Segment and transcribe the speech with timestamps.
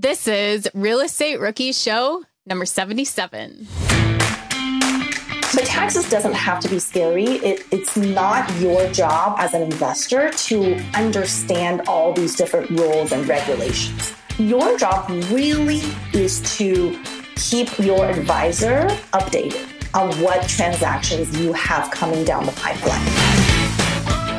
[0.00, 3.66] This is Real Estate Rookie Show number 77.
[3.66, 7.24] So taxes doesn't have to be scary.
[7.24, 13.26] It, it's not your job as an investor to understand all these different rules and
[13.28, 14.14] regulations.
[14.38, 15.82] Your job really
[16.12, 16.96] is to
[17.34, 23.37] keep your advisor updated on what transactions you have coming down the pipeline.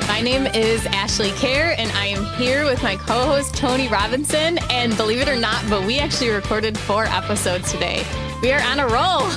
[0.09, 4.57] My name is Ashley Kerr, and I am here with my co host, Tony Robinson.
[4.71, 8.03] And believe it or not, but we actually recorded four episodes today.
[8.41, 9.29] We are on a roll.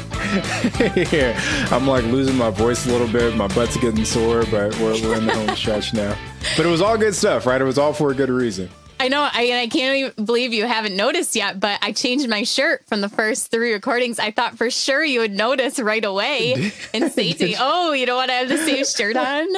[1.04, 1.36] Here,
[1.70, 3.36] I'm like losing my voice a little bit.
[3.36, 6.16] My butt's getting sore, but we're, we're in the home stretch now.
[6.56, 7.60] But it was all good stuff, right?
[7.60, 8.70] It was all for a good reason.
[9.02, 9.22] I know.
[9.22, 13.00] I, I can't even believe you haven't noticed yet, but I changed my shirt from
[13.00, 14.20] the first three recordings.
[14.20, 18.06] I thought for sure you would notice right away and say to me, "Oh, you
[18.06, 19.48] don't want to have the same shirt on."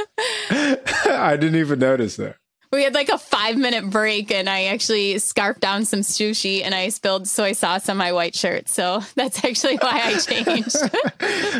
[1.15, 2.37] I didn't even notice that.
[2.73, 6.75] We had like a five minute break, and I actually scarfed down some sushi, and
[6.75, 8.71] I spilled soy sauce on my white shirt.
[8.71, 10.71] So that's actually why I changed.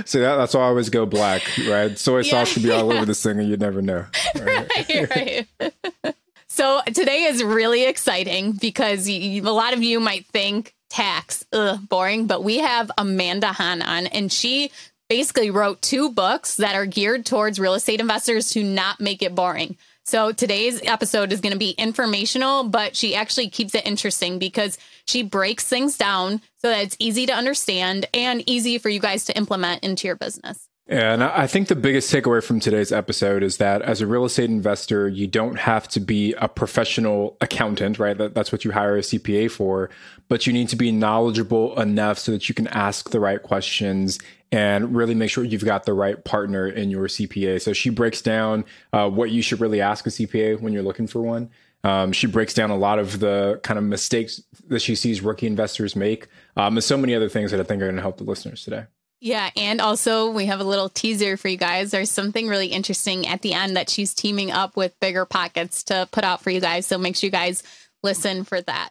[0.09, 1.99] See, that, that's why I always go black, right?
[1.99, 2.97] Soy yeah, sauce could be all yeah.
[2.97, 4.07] over the thing, and you never know.
[4.35, 5.47] Right, right.
[5.61, 6.15] right.
[6.55, 12.29] So today is really exciting because a lot of you might think tax, ugh, boring,
[12.29, 14.71] but we have Amanda Han on, and she
[15.09, 19.35] basically wrote two books that are geared towards real estate investors to not make it
[19.35, 19.77] boring.
[20.05, 24.79] So today's episode is going to be informational, but she actually keeps it interesting because
[25.09, 29.25] she breaks things down so that it's easy to understand and easy for you guys
[29.25, 30.69] to implement into your business.
[30.87, 34.51] And I think the biggest takeaway from today's episode is that as a real estate
[34.51, 38.17] investor, you don't have to be a professional accountant, right?
[38.17, 39.89] That, that's what you hire a CPA for,
[40.29, 44.19] but you need to be knowledgeable enough so that you can ask the right questions
[44.53, 47.63] and really make sure you've got the right partner in your CPA.
[47.63, 51.07] So she breaks down uh, what you should really ask a CPA when you're looking
[51.07, 51.49] for one.
[51.83, 55.47] Um, she breaks down a lot of the kind of mistakes that she sees rookie
[55.47, 58.19] investors make, um, and so many other things that I think are going to help
[58.19, 58.85] the listeners today.
[59.25, 61.91] Yeah, and also we have a little teaser for you guys.
[61.91, 66.25] There's something really interesting at the end that she's teaming up with BiggerPockets to put
[66.25, 66.85] out for you guys.
[66.85, 67.63] So make sure you guys
[68.03, 68.91] listen for that.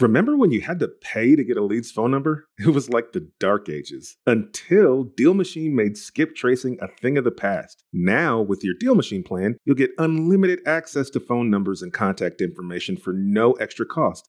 [0.00, 2.46] Remember when you had to pay to get a lead's phone number?
[2.58, 7.30] It was like the dark ages until DealMachine made skip tracing a thing of the
[7.30, 7.84] past.
[7.90, 12.98] Now, with your DealMachine plan, you'll get unlimited access to phone numbers and contact information
[12.98, 14.28] for no extra cost.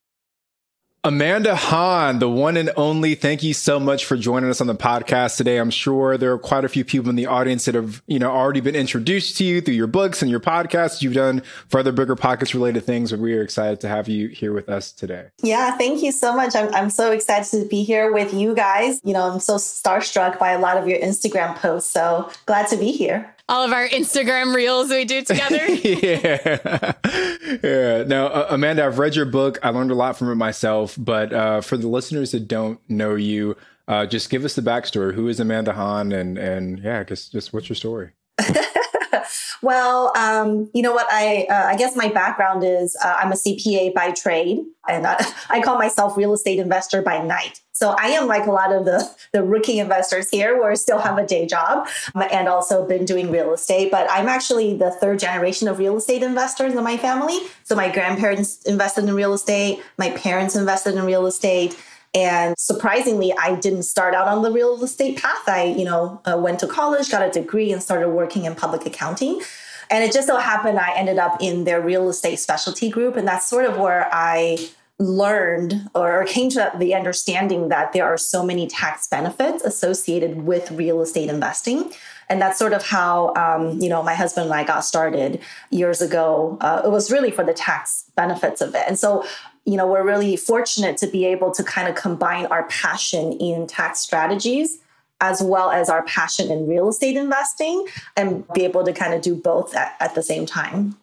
[1.03, 4.75] Amanda Han, the one and only, thank you so much for joining us on the
[4.75, 5.57] podcast today.
[5.57, 8.29] I'm sure there are quite a few people in the audience that have, you know,
[8.29, 11.91] already been introduced to you through your books and your podcasts you've done for other
[11.91, 15.29] BiggerPockets related things, but we are excited to have you here with us today.
[15.41, 16.55] Yeah, thank you so much.
[16.55, 19.01] I'm, I'm so excited to be here with you guys.
[19.03, 21.91] You know, I'm so starstruck by a lot of your Instagram posts.
[21.91, 25.65] So glad to be here all of our Instagram reels we do together.
[25.67, 26.93] yeah.
[27.63, 28.03] yeah.
[28.03, 29.59] Now, uh, Amanda, I've read your book.
[29.63, 30.95] I learned a lot from it myself.
[30.97, 33.55] But uh, for the listeners that don't know you,
[33.87, 35.13] uh, just give us the backstory.
[35.13, 36.11] Who is Amanda Han?
[36.11, 38.11] And, and yeah, I guess just what's your story?
[39.61, 41.07] well, um, you know what?
[41.11, 45.17] I uh, I guess my background is uh, I'm a CPA by trade, and I,
[45.49, 47.59] I, call myself real estate investor by night.
[47.81, 50.99] So I am like a lot of the the rookie investors here, where I still
[50.99, 53.89] have a day job um, and also been doing real estate.
[53.89, 57.39] But I'm actually the third generation of real estate investors in my family.
[57.63, 61.75] So my grandparents invested in real estate, my parents invested in real estate.
[62.13, 65.47] And surprisingly, I didn't start out on the real estate path.
[65.47, 68.85] I, you know, uh, went to college, got a degree, and started working in public
[68.85, 69.41] accounting.
[69.89, 73.15] And it just so happened I ended up in their real estate specialty group.
[73.15, 74.69] And that's sort of where I
[75.01, 80.69] learned or came to the understanding that there are so many tax benefits associated with
[80.71, 81.91] real estate investing.
[82.29, 86.01] And that's sort of how um, you know my husband and i got started years
[86.01, 86.57] ago.
[86.61, 88.83] Uh, it was really for the tax benefits of it.
[88.87, 89.25] And so
[89.65, 93.67] you know, we're really fortunate to be able to kind of combine our passion in
[93.67, 94.79] tax strategies
[95.21, 97.85] as well as our passion in real estate investing
[98.17, 100.97] and be able to kind of do both at, at the same time.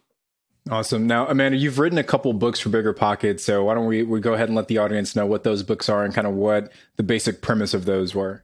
[0.69, 1.07] Awesome.
[1.07, 3.39] Now, Amanda, you've written a couple books for BiggerPockets.
[3.39, 5.89] So why don't we, we go ahead and let the audience know what those books
[5.89, 8.43] are and kind of what the basic premise of those were?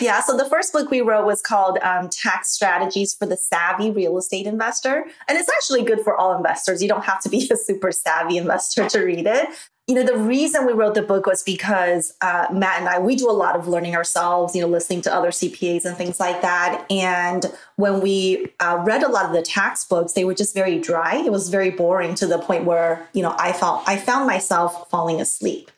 [0.00, 3.90] Yeah, so the first book we wrote was called um, Tax Strategies for the Savvy
[3.90, 5.04] Real Estate Investor.
[5.28, 6.82] And it's actually good for all investors.
[6.82, 9.48] You don't have to be a super savvy investor to read it.
[9.88, 13.14] You know, the reason we wrote the book was because uh, Matt and I, we
[13.14, 16.42] do a lot of learning ourselves, you know, listening to other CPAs and things like
[16.42, 16.84] that.
[16.90, 17.46] And
[17.76, 21.16] when we uh, read a lot of the tax books, they were just very dry.
[21.16, 24.90] It was very boring to the point where, you know, I felt I found myself
[24.90, 25.70] falling asleep.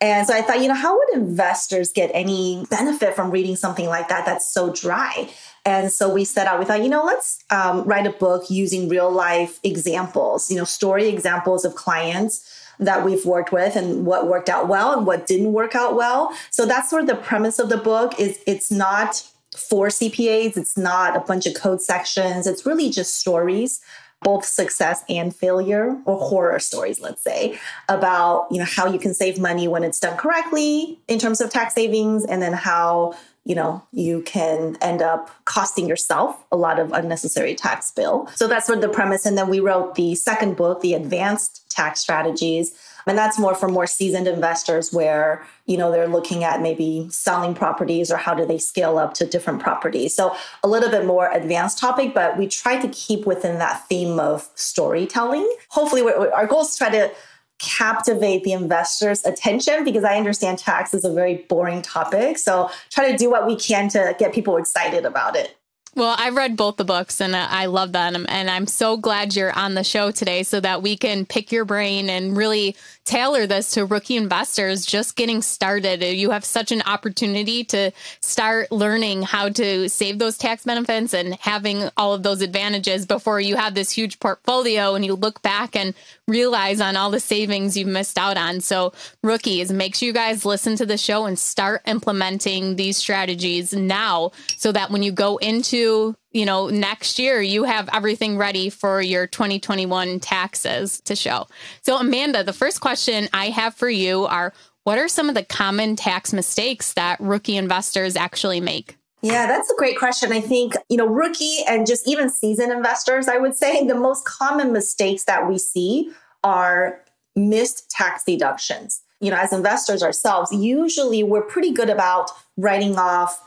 [0.00, 3.86] And so I thought, you know, how would investors get any benefit from reading something
[3.86, 5.30] like that that's so dry?
[5.64, 8.88] And so we set out, we thought, you know, let's um, write a book using
[8.88, 14.26] real life examples, you know, story examples of clients that we've worked with and what
[14.26, 16.32] worked out well and what didn't work out well.
[16.50, 19.22] So that's sort of the premise of the book is it's not
[19.56, 23.80] for CPAs, it's not a bunch of code sections, it's really just stories
[24.22, 27.58] both success and failure or horror stories let's say
[27.88, 31.50] about you know how you can save money when it's done correctly in terms of
[31.50, 33.14] tax savings and then how
[33.44, 38.48] you know you can end up costing yourself a lot of unnecessary tax bill so
[38.48, 42.72] that's what the premise and then we wrote the second book the advanced tax strategies
[43.06, 47.54] and that's more for more seasoned investors where, you know, they're looking at maybe selling
[47.54, 50.14] properties or how do they scale up to different properties.
[50.14, 54.18] So a little bit more advanced topic, but we try to keep within that theme
[54.18, 55.48] of storytelling.
[55.68, 57.12] Hopefully our goal is to try to
[57.58, 62.38] captivate the investor's attention because I understand tax is a very boring topic.
[62.38, 65.55] So try to do what we can to get people excited about it.
[65.96, 68.26] Well, I've read both the books and uh, I love them.
[68.28, 71.64] And I'm so glad you're on the show today so that we can pick your
[71.64, 72.76] brain and really
[73.06, 76.02] tailor this to rookie investors just getting started.
[76.02, 81.14] Uh, you have such an opportunity to start learning how to save those tax benefits
[81.14, 85.40] and having all of those advantages before you have this huge portfolio and you look
[85.40, 85.94] back and
[86.28, 88.60] realize on all the savings you've missed out on.
[88.60, 93.72] So, rookies, make sure you guys listen to the show and start implementing these strategies
[93.72, 95.85] now so that when you go into
[96.32, 101.46] you know, next year you have everything ready for your 2021 taxes to show.
[101.82, 104.52] So, Amanda, the first question I have for you are
[104.84, 108.96] what are some of the common tax mistakes that rookie investors actually make?
[109.22, 110.30] Yeah, that's a great question.
[110.30, 114.24] I think, you know, rookie and just even seasoned investors, I would say the most
[114.24, 116.12] common mistakes that we see
[116.44, 117.00] are
[117.34, 119.02] missed tax deductions.
[119.20, 123.42] You know, as investors ourselves, usually we're pretty good about writing off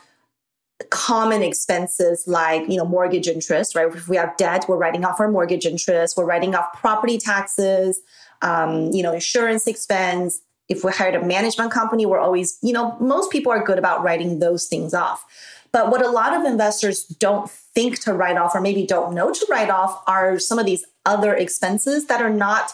[0.90, 3.94] common expenses like you know mortgage interest right?
[3.94, 6.18] If we have debt we're writing off our mortgage interest.
[6.18, 8.02] We're writing off property taxes
[8.42, 10.42] um, you know insurance expense.
[10.68, 14.04] If we hired a management company we're always you know most people are good about
[14.04, 15.26] writing those things off.
[15.72, 19.32] But what a lot of investors don't think to write off or maybe don't know
[19.32, 22.72] to write off are some of these other expenses that are not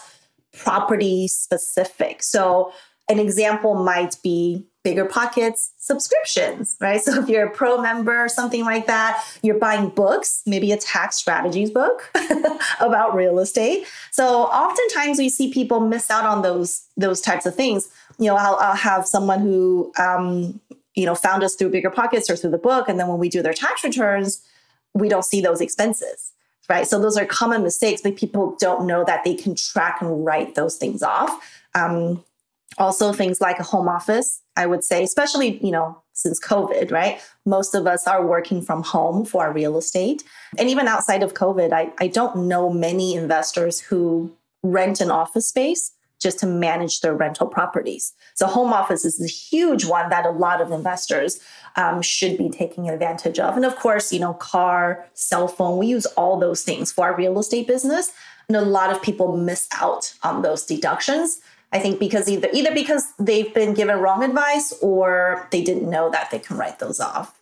[0.56, 2.22] property specific.
[2.22, 2.72] So
[3.08, 7.00] an example might be BiggerPockets subscriptions, right?
[7.06, 10.76] So if you're a pro member, or something like that, you're buying books, maybe a
[10.76, 12.10] tax strategies book
[12.80, 13.86] about real estate.
[14.10, 17.88] So oftentimes we see people miss out on those those types of things.
[18.18, 20.60] You know, I'll, I'll have someone who um,
[20.94, 23.42] you know found us through BiggerPockets or through the book, and then when we do
[23.42, 24.42] their tax returns,
[24.94, 26.32] we don't see those expenses
[26.68, 26.88] right?
[26.88, 30.56] So those are common mistakes, but people don't know that they can track and write
[30.56, 31.30] those things off.
[31.76, 32.24] Um,
[32.76, 37.20] also, things like a home office, I would say, especially, you know, since COVID, right?
[37.44, 40.24] Most of us are working from home for our real estate.
[40.58, 45.48] And even outside of COVID, I, I don't know many investors who rent an office
[45.48, 48.14] space just to manage their rental properties.
[48.34, 51.38] So, home office is a huge one that a lot of investors
[51.76, 53.54] um, should be taking advantage of.
[53.54, 57.14] And of course, you know, car, cell phone, we use all those things for our
[57.14, 58.12] real estate business.
[58.48, 61.40] And a lot of people miss out on those deductions
[61.76, 66.10] I think because either either because they've been given wrong advice or they didn't know
[66.10, 67.38] that they can write those off.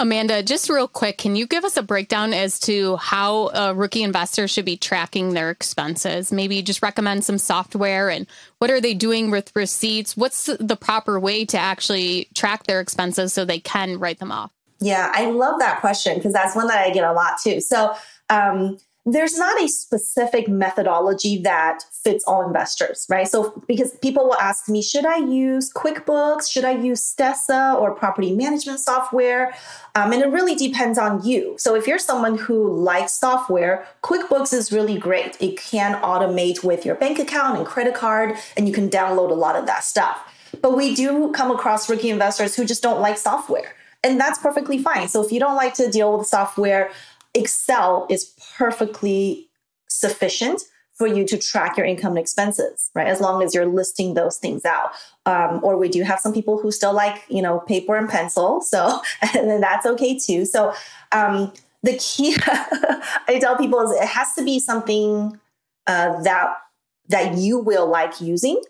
[0.00, 4.02] Amanda, just real quick, can you give us a breakdown as to how a rookie
[4.02, 6.32] investor should be tracking their expenses?
[6.32, 8.26] Maybe just recommend some software and
[8.58, 10.16] what are they doing with receipts?
[10.16, 14.50] What's the proper way to actually track their expenses so they can write them off?
[14.80, 17.60] Yeah, I love that question because that's one that I get a lot too.
[17.60, 17.94] So,
[18.30, 18.78] um,
[19.08, 23.28] there's not a specific methodology that fits all investors, right?
[23.28, 26.50] So, because people will ask me, should I use QuickBooks?
[26.50, 29.54] Should I use Stessa or property management software?
[29.94, 31.54] Um, and it really depends on you.
[31.56, 35.36] So, if you're someone who likes software, QuickBooks is really great.
[35.40, 39.34] It can automate with your bank account and credit card, and you can download a
[39.34, 40.18] lot of that stuff.
[40.60, 43.76] But we do come across rookie investors who just don't like software.
[44.02, 45.06] And that's perfectly fine.
[45.06, 46.90] So, if you don't like to deal with software,
[47.36, 49.48] Excel is perfectly
[49.88, 50.62] sufficient
[50.96, 53.06] for you to track your income and expenses, right?
[53.06, 54.92] As long as you're listing those things out.
[55.26, 58.62] Um, or we do have some people who still like, you know, paper and pencil.
[58.62, 59.02] So,
[59.34, 60.46] and then that's okay too.
[60.46, 60.72] So,
[61.12, 61.52] um,
[61.82, 62.36] the key
[63.28, 65.38] I tell people is it has to be something
[65.86, 66.54] uh, that
[67.08, 68.60] that you will like using.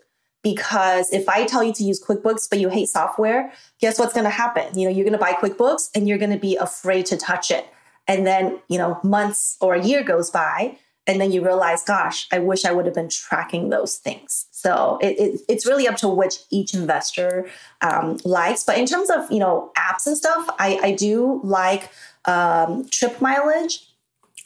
[0.43, 4.25] Because if I tell you to use QuickBooks but you hate software, guess what's going
[4.25, 4.77] to happen?
[4.77, 7.49] You know, you're going to buy QuickBooks and you're going to be afraid to touch
[7.51, 7.67] it
[8.07, 12.27] and then, you know, months or a year goes by, and then you realize, gosh,
[12.31, 14.45] I wish I would have been tracking those things.
[14.51, 17.49] So it, it, it's really up to which each investor
[17.81, 18.63] um, likes.
[18.65, 21.89] But in terms of you know apps and stuff, I, I do like
[22.25, 23.85] um, Trip Mileage.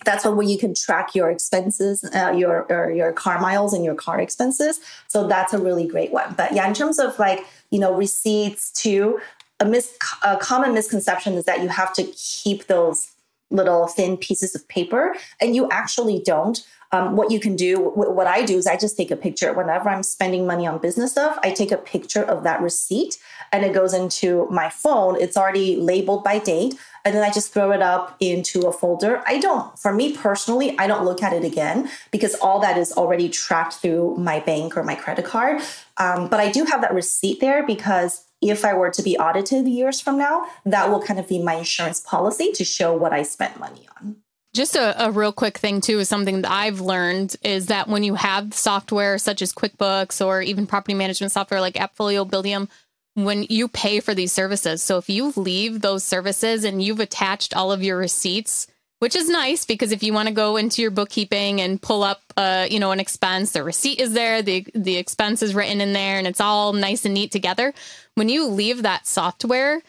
[0.03, 3.95] That's one where you can track your expenses, uh, your your car miles and your
[3.95, 4.79] car expenses.
[5.07, 6.33] So that's a really great one.
[6.35, 9.19] But yeah, in terms of like you know receipts too,
[9.59, 13.10] a, mis- a common misconception is that you have to keep those
[13.51, 16.65] little thin pieces of paper, and you actually don't.
[16.93, 19.53] Um, what you can do, what I do is I just take a picture.
[19.53, 23.17] Whenever I'm spending money on business stuff, I take a picture of that receipt
[23.53, 25.15] and it goes into my phone.
[25.15, 26.77] It's already labeled by date.
[27.05, 29.23] And then I just throw it up into a folder.
[29.25, 32.91] I don't, for me personally, I don't look at it again because all that is
[32.91, 35.61] already tracked through my bank or my credit card.
[35.95, 39.67] Um, but I do have that receipt there because if I were to be audited
[39.67, 43.23] years from now, that will kind of be my insurance policy to show what I
[43.23, 44.17] spent money on.
[44.53, 48.03] Just a, a, real quick thing, too, is something that I've learned is that when
[48.03, 52.67] you have software such as QuickBooks or even property management software like AppFolio, Buildium,
[53.13, 57.55] when you pay for these services, so if you leave those services and you've attached
[57.55, 58.67] all of your receipts
[59.01, 62.21] which is nice because if you want to go into your bookkeeping and pull up
[62.37, 65.91] uh, you know an expense the receipt is there the the expense is written in
[65.91, 67.73] there and it's all nice and neat together
[68.13, 69.81] when you leave that software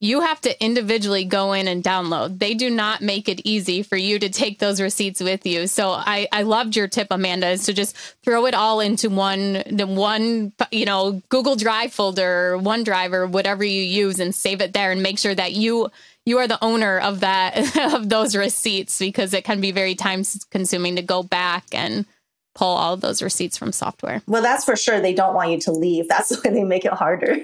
[0.00, 2.38] you have to individually go in and download.
[2.38, 5.66] They do not make it easy for you to take those receipts with you.
[5.66, 9.62] So i i loved your tip amanda is to just throw it all into one
[9.70, 14.74] the one you know google drive folder onedrive or whatever you use and save it
[14.74, 15.90] there and make sure that you
[16.26, 20.24] you are the owner of that of those receipts because it can be very time
[20.50, 22.06] consuming to go back and
[22.54, 24.22] pull all of those receipts from software.
[24.26, 25.00] Well, that's for sure.
[25.00, 26.08] They don't want you to leave.
[26.08, 27.38] That's why they make it harder.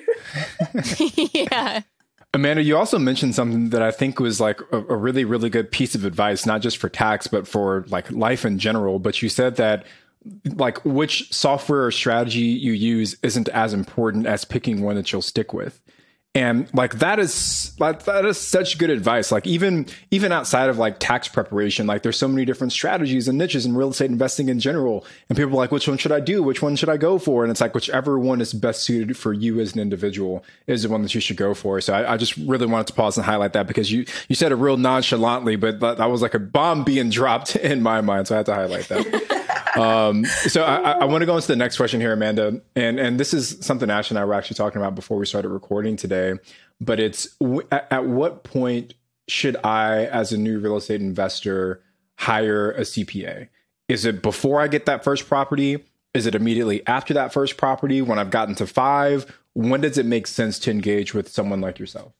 [1.32, 1.82] yeah.
[2.32, 5.72] Amanda, you also mentioned something that I think was like a, a, really, really good
[5.72, 9.00] piece of advice, not just for tax, but for like life in general.
[9.00, 9.84] But you said that
[10.44, 15.22] like which software or strategy you use isn't as important as picking one that you'll
[15.22, 15.80] stick with
[16.32, 19.32] and like that is like that is such good advice.
[19.32, 23.36] Like even even outside of like tax preparation like there's so many different strategies and
[23.36, 25.04] niches in real estate investing in general.
[25.28, 26.40] And people are like which one should i do?
[26.40, 27.42] Which one should i go for?
[27.42, 30.88] And it's like whichever one is best suited for you as an individual is the
[30.88, 31.80] one that you should go for.
[31.80, 34.52] So i, I just really wanted to pause and highlight that because you you said
[34.52, 38.28] it real nonchalantly but that, that was like a bomb being dropped in my mind.
[38.28, 39.36] So i had to highlight that
[39.80, 43.18] um, so I, I want to go into the next question here, Amanda, and and
[43.18, 46.34] this is something Ash and I were actually talking about before we started recording today.
[46.80, 47.36] But it's
[47.70, 48.94] at, at what point
[49.28, 51.82] should I, as a new real estate investor,
[52.16, 53.48] hire a CPA?
[53.88, 55.84] Is it before I get that first property?
[56.12, 59.38] Is it immediately after that first property when I've gotten to five?
[59.54, 62.12] When does it make sense to engage with someone like yourself?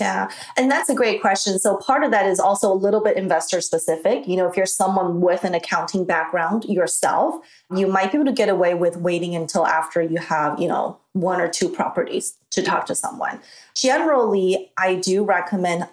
[0.00, 1.58] Yeah, and that's a great question.
[1.58, 4.28] So part of that is also a little bit investor specific.
[4.28, 7.34] You know, if you're someone with an accounting background yourself,
[7.74, 10.98] you might be able to get away with waiting until after you have, you know,
[11.12, 13.40] one or two properties to talk to someone.
[13.74, 15.88] Generally, I do recommend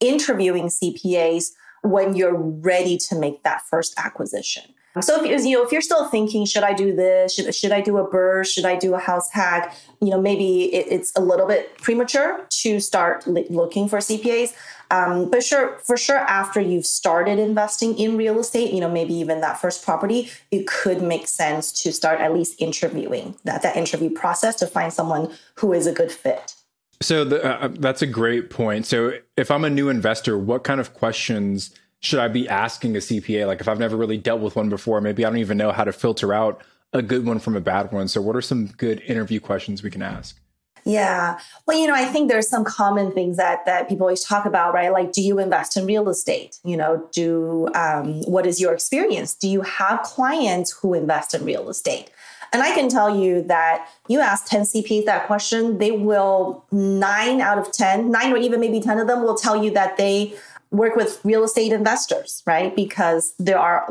[0.00, 1.52] interviewing CPAs
[1.82, 4.64] when you're ready to make that first acquisition.
[5.02, 7.34] So if you know if you're still thinking, should I do this?
[7.34, 8.46] Should, should I do a BRRRR?
[8.46, 9.74] Should I do a house hack?
[10.00, 14.54] You know, maybe it, it's a little bit premature to start looking for CPAs.
[14.90, 19.14] Um, but sure, for sure, after you've started investing in real estate, you know, maybe
[19.14, 23.76] even that first property, it could make sense to start at least interviewing that that
[23.76, 26.54] interview process to find someone who is a good fit.
[27.02, 28.86] So the, uh, that's a great point.
[28.86, 31.70] So if I'm a new investor, what kind of questions?
[32.06, 33.46] Should I be asking a CPA?
[33.48, 35.82] Like if I've never really dealt with one before, maybe I don't even know how
[35.82, 38.06] to filter out a good one from a bad one.
[38.06, 40.38] So what are some good interview questions we can ask?
[40.84, 41.40] Yeah.
[41.66, 44.72] Well, you know, I think there's some common things that that people always talk about,
[44.72, 44.92] right?
[44.92, 46.58] Like, do you invest in real estate?
[46.64, 49.34] You know, do um, what is your experience?
[49.34, 52.10] Do you have clients who invest in real estate?
[52.52, 57.40] And I can tell you that you ask 10 CPAs that question, they will nine
[57.40, 60.36] out of 10, nine or even maybe 10 of them will tell you that they
[60.76, 62.74] work with real estate investors, right?
[62.74, 63.86] Because there are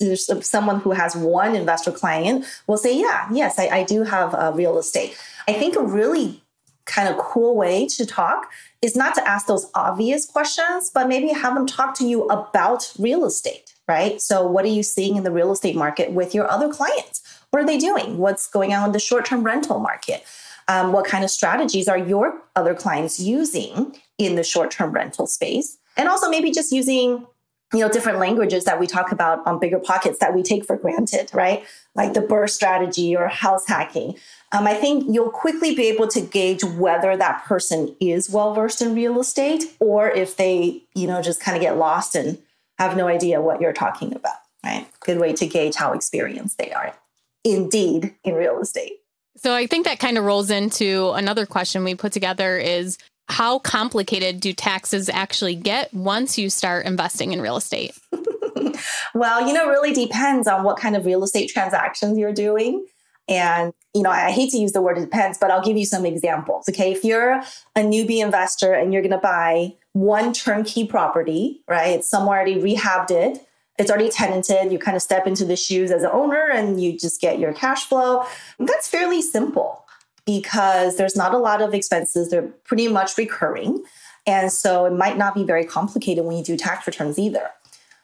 [0.00, 4.34] there's someone who has one investor client will say, yeah, yes, I, I do have
[4.34, 5.18] uh, real estate.
[5.46, 6.42] I think a really
[6.84, 11.28] kind of cool way to talk is not to ask those obvious questions, but maybe
[11.28, 14.20] have them talk to you about real estate, right?
[14.20, 17.22] So, what are you seeing in the real estate market with your other clients?
[17.50, 18.18] What are they doing?
[18.18, 20.24] What's going on in the short term rental market?
[20.68, 25.26] Um, what kind of strategies are your other clients using in the short term rental
[25.26, 25.78] space?
[25.98, 27.26] And also maybe just using
[27.74, 31.30] you know different languages that we talk about on BiggerPockets that we take for granted
[31.34, 31.64] right?
[31.94, 34.16] Like the BRRRR strategy or house hacking.
[34.52, 38.80] Um, i think you'll quickly be able to gauge whether that person is well versed
[38.80, 42.38] in real estate or if they you know just kind of get lost and
[42.78, 44.86] have no idea what you're talking about right?
[45.00, 46.94] Good way to gauge how experienced they are
[47.44, 49.00] indeed in real estate.
[49.36, 53.58] So I think that kind of rolls into another question we put together is how
[53.58, 57.94] complicated do taxes actually get once you start investing in real estate?
[59.14, 62.86] well, you know, it really depends on what kind of real estate transactions you're doing.
[63.28, 66.06] And, you know, I hate to use the word depends, but I'll give you some
[66.06, 66.66] examples.
[66.68, 66.92] Okay.
[66.92, 67.42] If you're
[67.76, 71.98] a newbie investor and you're going to buy one turnkey property, right?
[71.98, 73.46] It's somewhere already rehabbed it.
[73.78, 74.72] It's already tenanted.
[74.72, 77.52] You kind of step into the shoes as an owner and you just get your
[77.52, 78.24] cash flow.
[78.58, 79.84] That's fairly simple
[80.28, 82.28] because there's not a lot of expenses.
[82.28, 83.82] They're pretty much recurring.
[84.26, 87.48] And so it might not be very complicated when you do tax returns either.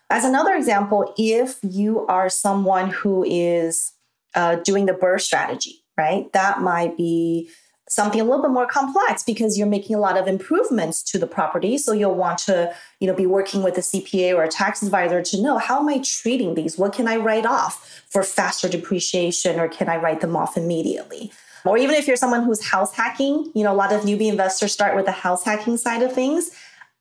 [0.09, 3.93] As another example, if you are someone who is
[4.35, 6.33] uh, doing the BRRRR strategy, right?
[6.33, 7.51] That might be
[7.91, 11.27] something a little bit more complex because you're making a lot of improvements to the
[11.27, 11.77] property.
[11.77, 15.21] So you'll want to, you know, be working with a CPA or a tax advisor
[15.21, 16.79] to know how am I treating these?
[16.79, 21.31] What can I write off for faster depreciation or can I write them off immediately?
[21.65, 24.73] Or even if you're someone who's house hacking, you know, a lot of newbie investors
[24.73, 26.51] start with the house hacking side of things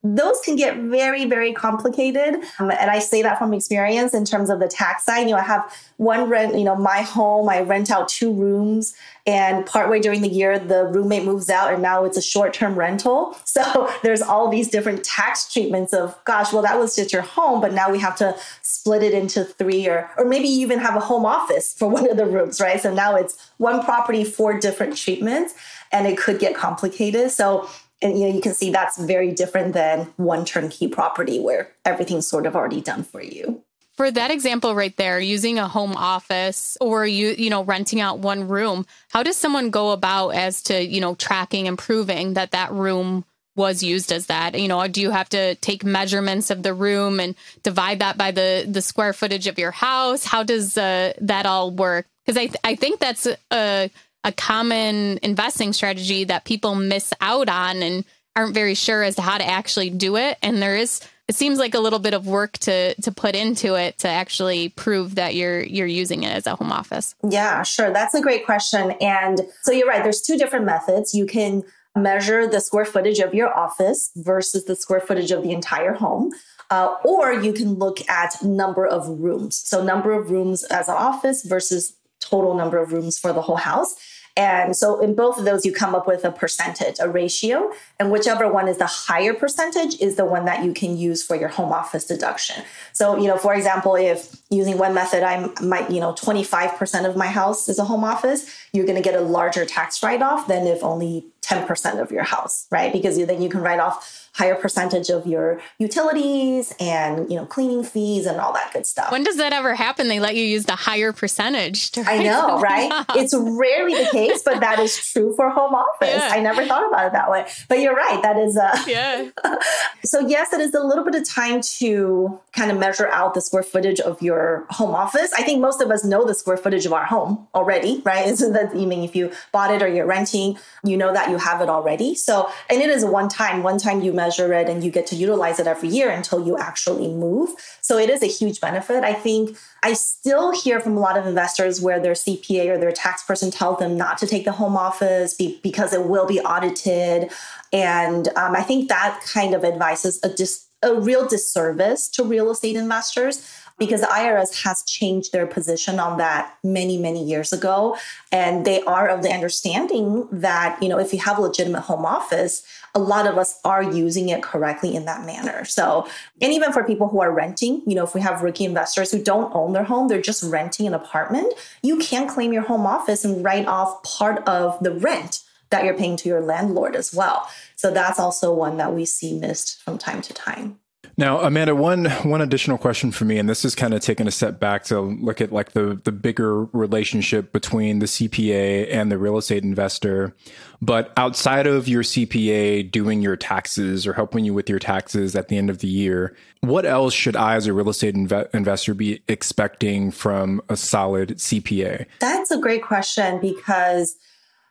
[0.03, 2.35] those can get very, very complicated.
[2.59, 5.21] Um, and I say that from experience in terms of the tax side.
[5.21, 8.95] You know, I have one rent, you know, my home, I rent out two rooms,
[9.25, 12.75] and partway during the year, the roommate moves out, and now it's a short term
[12.75, 13.37] rental.
[13.53, 17.61] So there's all these different tax treatments of, gosh, well, that was just your home,
[17.61, 20.95] but now we have to split it into three, or, or maybe you even have
[20.95, 22.81] a home office for one of the rooms, right?
[22.81, 25.53] So now it's one property, four different treatments,
[25.91, 27.29] and it could get complicated.
[27.29, 27.69] So
[28.03, 32.27] and you know you can see that's very different than one turnkey property where everything's
[32.27, 33.63] sort of already done for you.
[33.95, 38.19] For that example right there using a home office or you you know renting out
[38.19, 42.51] one room how does someone go about as to you know tracking and proving that
[42.51, 44.59] that room was used as that?
[44.59, 48.31] You know do you have to take measurements of the room and divide that by
[48.31, 50.25] the the square footage of your house?
[50.25, 52.05] How does uh, that all work?
[52.25, 53.91] Because i th- i think that's a
[54.23, 58.05] a common investing strategy that people miss out on and
[58.35, 60.37] aren't very sure as to how to actually do it.
[60.41, 63.75] And there is it seems like a little bit of work to to put into
[63.75, 67.15] it to actually prove that you're you're using it as a home office.
[67.27, 67.91] Yeah, sure.
[67.91, 68.91] That's a great question.
[68.99, 71.13] And so you're right, there's two different methods.
[71.13, 71.63] You can
[71.95, 76.31] measure the square footage of your office versus the square footage of the entire home.
[76.69, 79.61] Uh, or you can look at number of rooms.
[79.63, 83.57] So, number of rooms as an office versus total number of rooms for the whole
[83.57, 83.95] house.
[84.35, 88.11] And so in both of those, you come up with a percentage, a ratio, and
[88.11, 91.49] whichever one is the higher percentage is the one that you can use for your
[91.49, 92.63] home office deduction.
[92.93, 97.15] So, you know, for example, if using one method, I might, you know, 25% of
[97.15, 100.47] my house is a home office, you're going to get a larger tax write off
[100.47, 102.91] than if only 10% of your house, right?
[102.91, 107.83] Because then you can write off higher percentage of your utilities and you know cleaning
[107.83, 109.11] fees and all that good stuff.
[109.11, 110.07] When does that ever happen?
[110.07, 111.91] They let you use the higher percentage.
[111.97, 112.91] I know, right?
[112.91, 113.05] Off.
[113.15, 116.15] It's rarely the case, but that is true for home office.
[116.15, 116.29] Yeah.
[116.31, 118.21] I never thought about it that way, but you're right.
[118.23, 119.29] That is uh, yeah.
[120.03, 123.41] so yes, it is a little bit of time to kind of measure out the
[123.41, 125.31] square footage of your home office.
[125.33, 128.23] I think most of us know the square footage of our home already, right?
[128.43, 131.61] So that mean if you bought it or you're renting, you know that you have
[131.61, 132.15] it already.
[132.15, 135.05] So and it is a one time, one time you measure it and you get
[135.07, 137.49] to utilize it every year until you actually move.
[137.81, 139.03] So it is a huge benefit.
[139.03, 142.91] I think I still hear from a lot of investors where their CPA or their
[142.91, 146.39] tax person tells them not to take the home office be, because it will be
[146.39, 147.31] audited.
[147.71, 152.23] And um, I think that kind of advice is a, dis- a real disservice to
[152.23, 153.45] real estate investors
[153.79, 157.97] because the IRS has changed their position on that many, many years ago.
[158.31, 162.05] And they are of the understanding that, you know, if you have a legitimate home
[162.05, 162.63] office,
[162.95, 165.65] a lot of us are using it correctly in that manner.
[165.65, 166.07] So,
[166.41, 169.21] and even for people who are renting, you know, if we have rookie investors who
[169.21, 173.25] don't own their home, they're just renting an apartment, you can claim your home office
[173.25, 177.49] and write off part of the rent that you're paying to your landlord as well.
[177.75, 180.79] So that's also one that we see missed from time to time.
[181.15, 184.31] Now, Amanda, one one additional question for me, and this is kind of taking a
[184.31, 189.17] step back to look at like the the bigger relationship between the CPA and the
[189.19, 190.35] real estate investor.
[190.81, 195.49] But outside of your CPA doing your taxes or helping you with your taxes at
[195.49, 198.95] the end of the year, what else should I, as a real estate inve- investor,
[198.95, 202.07] be expecting from a solid CPA?
[202.19, 204.15] That's a great question because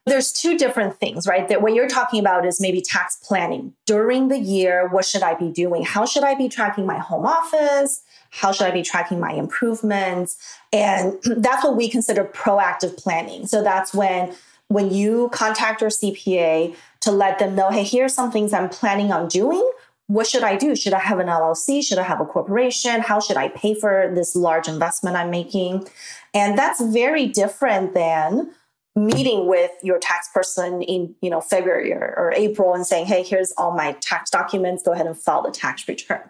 [0.07, 1.49] there's two different things, right?
[1.49, 4.89] That what you're talking about is maybe tax planning during the year.
[4.89, 5.85] What should I be doing?
[5.85, 8.03] How should I be tracking my home office?
[8.31, 10.37] How should I be tracking my improvements?
[10.73, 13.47] And that's what we consider proactive planning.
[13.47, 14.35] So that's when
[14.69, 19.13] when you contact your CPA to let them know, hey, here's some things I'm planning
[19.13, 19.71] on doing.
[20.07, 20.75] What should I do?
[20.75, 21.85] Should I have an LLC?
[21.85, 23.03] Should I have a corporation?
[23.03, 25.87] How should I pay for this large investment I'm making?
[26.33, 28.53] And that's very different than
[28.95, 33.23] meeting with your tax person in you know February or, or, April and saying, "Hey,
[33.23, 34.83] here's all my tax documents.
[34.83, 36.21] Go ahead and file the tax return."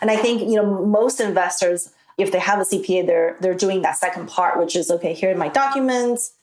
[0.00, 3.82] And I think you know most investors, if they have a CPA, they're they're doing
[3.82, 5.14] that second part, which is okay.
[5.14, 6.34] Here are my documents.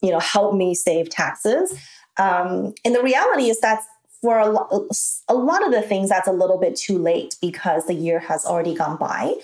[0.00, 1.72] You know, help me save taxes.
[2.16, 3.82] Um, and the reality is that
[4.20, 4.88] for a, lo-
[5.28, 8.44] a lot of the things, that's a little bit too late because the year has
[8.46, 9.34] already gone by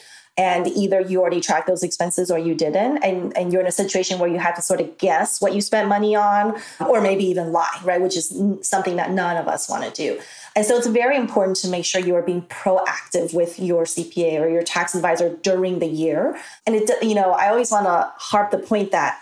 [0.40, 2.96] and either you already tracked those expenses or you didn't.
[3.04, 5.60] And, and you're in a situation where you have to sort of guess what you
[5.60, 8.00] spent money on or maybe even lie right?
[8.00, 10.18] Which is something that none of us want to do.
[10.56, 14.40] And so it's very important to make sure you are being proactive with your cpa
[14.40, 16.40] or your tax advisor during the year.
[16.66, 19.20] And it you know i always want to harp the point that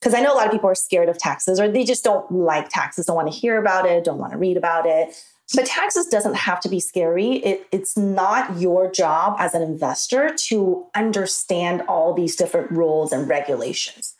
[0.00, 2.30] because I know a lot of people are scared of taxes or they just don't
[2.32, 5.14] like taxes, don't want to hear about it, don't want to read about it.
[5.54, 7.36] But taxes doesn't have to be scary.
[7.36, 13.28] It, it's not your job as an investor to understand all these different rules and
[13.28, 14.14] regulations.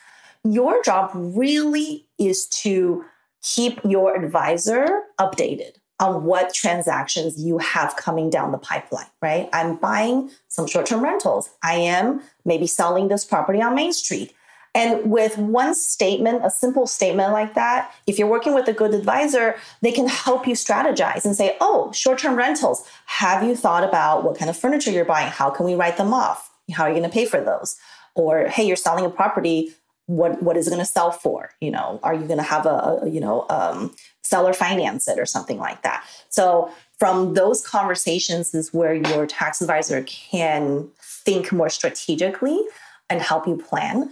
[0.45, 3.05] Your job really is to
[3.43, 9.51] keep your advisor updated on what transactions you have coming down the pipeline, right?
[9.53, 11.51] I'm buying some short term rentals.
[11.63, 14.33] I am maybe selling this property on Main Street.
[14.75, 18.95] And with one statement, a simple statement like that, if you're working with a good
[18.95, 23.83] advisor, they can help you strategize and say, oh, short term rentals, have you thought
[23.83, 25.31] about what kind of furniture you're buying?
[25.31, 26.51] How can we write them off?
[26.73, 27.77] How are you going to pay for those?
[28.15, 29.73] Or, hey, you're selling a property.
[30.07, 31.51] What, what is it going to sell for?
[31.61, 35.19] You know, are you going to have a, a you know um, seller finance it
[35.19, 36.05] or something like that?
[36.29, 42.61] So from those conversations is where your tax advisor can think more strategically
[43.09, 44.11] and help you plan.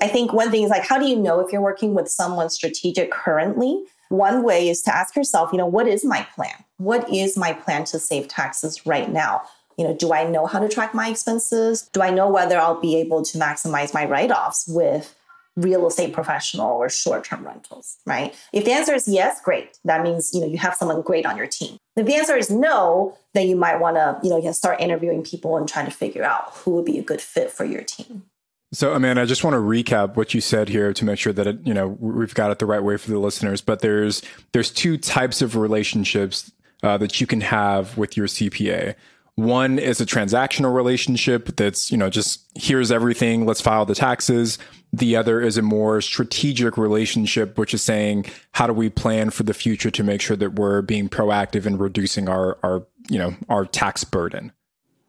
[0.00, 2.50] I think one thing is like, how do you know if you're working with someone
[2.50, 3.84] strategic currently?
[4.08, 6.64] One way is to ask yourself, you know, what is my plan?
[6.78, 9.42] What is my plan to save taxes right now?
[9.76, 11.82] You know, do I know how to track my expenses?
[11.92, 15.14] Do I know whether I'll be able to maximize my write offs with
[15.56, 18.34] real estate professional or short term rentals, right?
[18.52, 19.78] If the answer is yes, great.
[19.84, 21.78] That means, you know, you have someone great on your team.
[21.96, 25.22] If the answer is no, then you might want to, you know, you start interviewing
[25.22, 28.24] people and trying to figure out who would be a good fit for your team.
[28.72, 31.46] So, Amanda, I just want to recap what you said here to make sure that
[31.46, 33.60] it, you know we've got it the right way for the listeners.
[33.60, 34.22] But there's
[34.52, 36.50] there's two types of relationships
[36.82, 38.94] uh, that you can have with your CPA.
[39.36, 44.58] One is a transactional relationship that's, you know, just here's everything, let's file the taxes.
[44.92, 49.42] The other is a more strategic relationship, which is saying, how do we plan for
[49.42, 53.34] the future to make sure that we're being proactive in reducing our, our, you know,
[53.48, 54.52] our tax burden?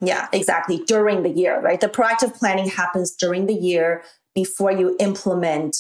[0.06, 0.84] Yeah, exactly.
[0.86, 1.82] During the year, right?
[1.82, 5.76] The proactive planning happens during the year before you implement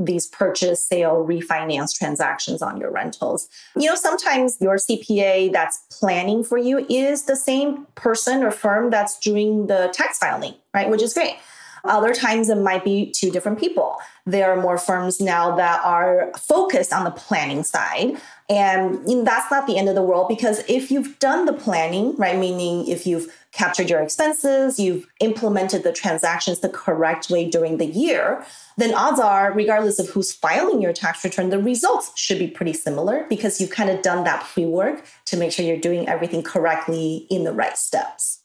[0.00, 3.48] these purchase, sale, refinance transactions on your rentals.
[3.76, 8.90] You know, sometimes your CPA that's planning for you is the same person or firm
[8.90, 10.88] that's doing the tax filing, right?
[10.88, 11.36] Which is great.
[11.84, 13.96] Other times it might be two different people.
[14.26, 18.20] There are more firms now that are focused on the planning side.
[18.48, 22.38] And that's not the end of the world because if you've done the planning, right,
[22.38, 27.86] meaning if you've captured your expenses, you've implemented the transactions the correct way during the
[27.86, 28.44] year,
[28.76, 32.72] then odds are, regardless of who's filing your tax return, the results should be pretty
[32.72, 36.42] similar because you've kind of done that pre work to make sure you're doing everything
[36.42, 38.37] correctly in the right steps.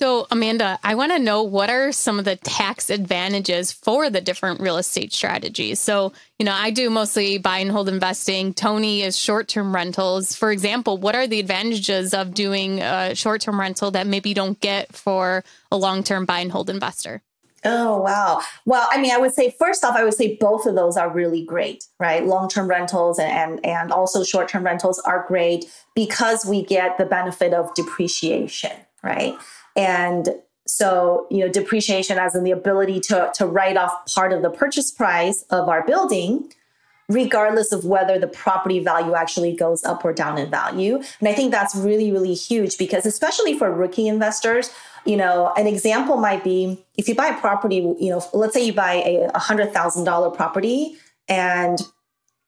[0.00, 4.22] So, Amanda, I want to know what are some of the tax advantages for the
[4.22, 5.78] different real estate strategies.
[5.78, 8.54] So, you know, I do mostly buy and hold investing.
[8.54, 10.34] Tony is short term rentals.
[10.34, 14.34] For example, what are the advantages of doing a short term rental that maybe you
[14.34, 17.20] don't get for a long term buy and hold investor?
[17.66, 18.40] Oh, wow.
[18.64, 21.10] Well, I mean, I would say first off, I would say both of those are
[21.10, 22.24] really great, right?
[22.24, 27.52] Long-term rentals and, and, and also short-term rentals are great because we get the benefit
[27.52, 28.72] of depreciation,
[29.04, 29.36] right?
[29.76, 30.28] And
[30.66, 34.50] so, you know, depreciation as in the ability to, to write off part of the
[34.50, 36.52] purchase price of our building,
[37.08, 41.02] regardless of whether the property value actually goes up or down in value.
[41.18, 44.70] And I think that's really, really huge because, especially for rookie investors,
[45.04, 48.64] you know, an example might be if you buy a property, you know, let's say
[48.64, 50.96] you buy a $100,000 property
[51.28, 51.80] and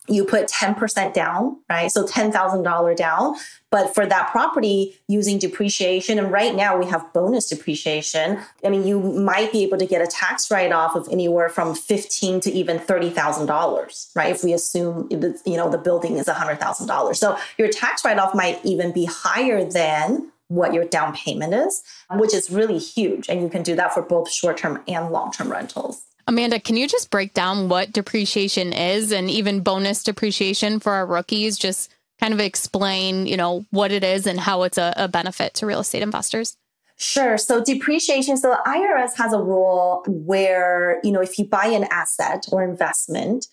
[0.08, 1.90] you put 10% down, right?
[1.90, 3.35] So $10,000 down.
[3.72, 8.38] But for that property using depreciation, and right now we have bonus depreciation.
[8.64, 11.74] I mean, you might be able to get a tax write off of anywhere from
[11.74, 14.30] fifteen to even $30,000, right?
[14.30, 17.16] If we assume, you know, the building is $100,000.
[17.16, 21.82] So your tax write off might even be higher than what your down payment is,
[22.11, 23.30] which is really huge.
[23.30, 26.04] And you can do that for both short term and long term rentals.
[26.28, 31.06] Amanda, can you just break down what depreciation is and even bonus depreciation for our
[31.06, 31.56] rookies?
[31.56, 31.90] Just
[32.22, 35.66] kind of explain, you know, what it is and how it's a, a benefit to
[35.66, 36.56] real estate investors.
[36.96, 37.37] Sure.
[37.37, 38.37] So depreciation.
[38.37, 42.62] So the IRS has a rule where, you know, if you buy an asset or
[42.62, 43.46] investment,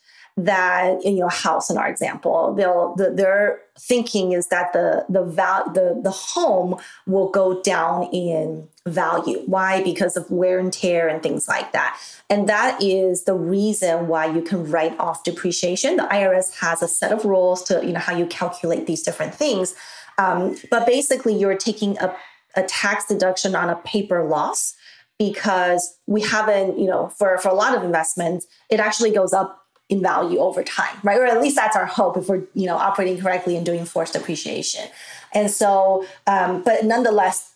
[0.46, 5.24] that you know house in our example they'll the, their thinking is that the the
[5.24, 6.76] val the the home
[7.06, 9.42] will go down in value.
[9.46, 9.84] Why?
[9.84, 12.00] Because of wear and tear and things like that.
[12.30, 15.98] And that is the reason why you can write off depreciation.
[15.98, 19.36] The irs has a set of rules to you know how you calculate these different
[19.36, 19.76] things.
[20.18, 22.16] Um, but basically you're taking a,
[22.56, 24.76] a tax deduction on a paper loss
[25.18, 29.66] because we haven't you know for for a lot of investments it actually goes up
[29.90, 31.20] in value over time, right?
[31.20, 34.16] Or at least that's our hope if we're you know operating correctly and doing forced
[34.16, 34.86] appreciation.
[35.34, 37.54] And so, um, but nonetheless,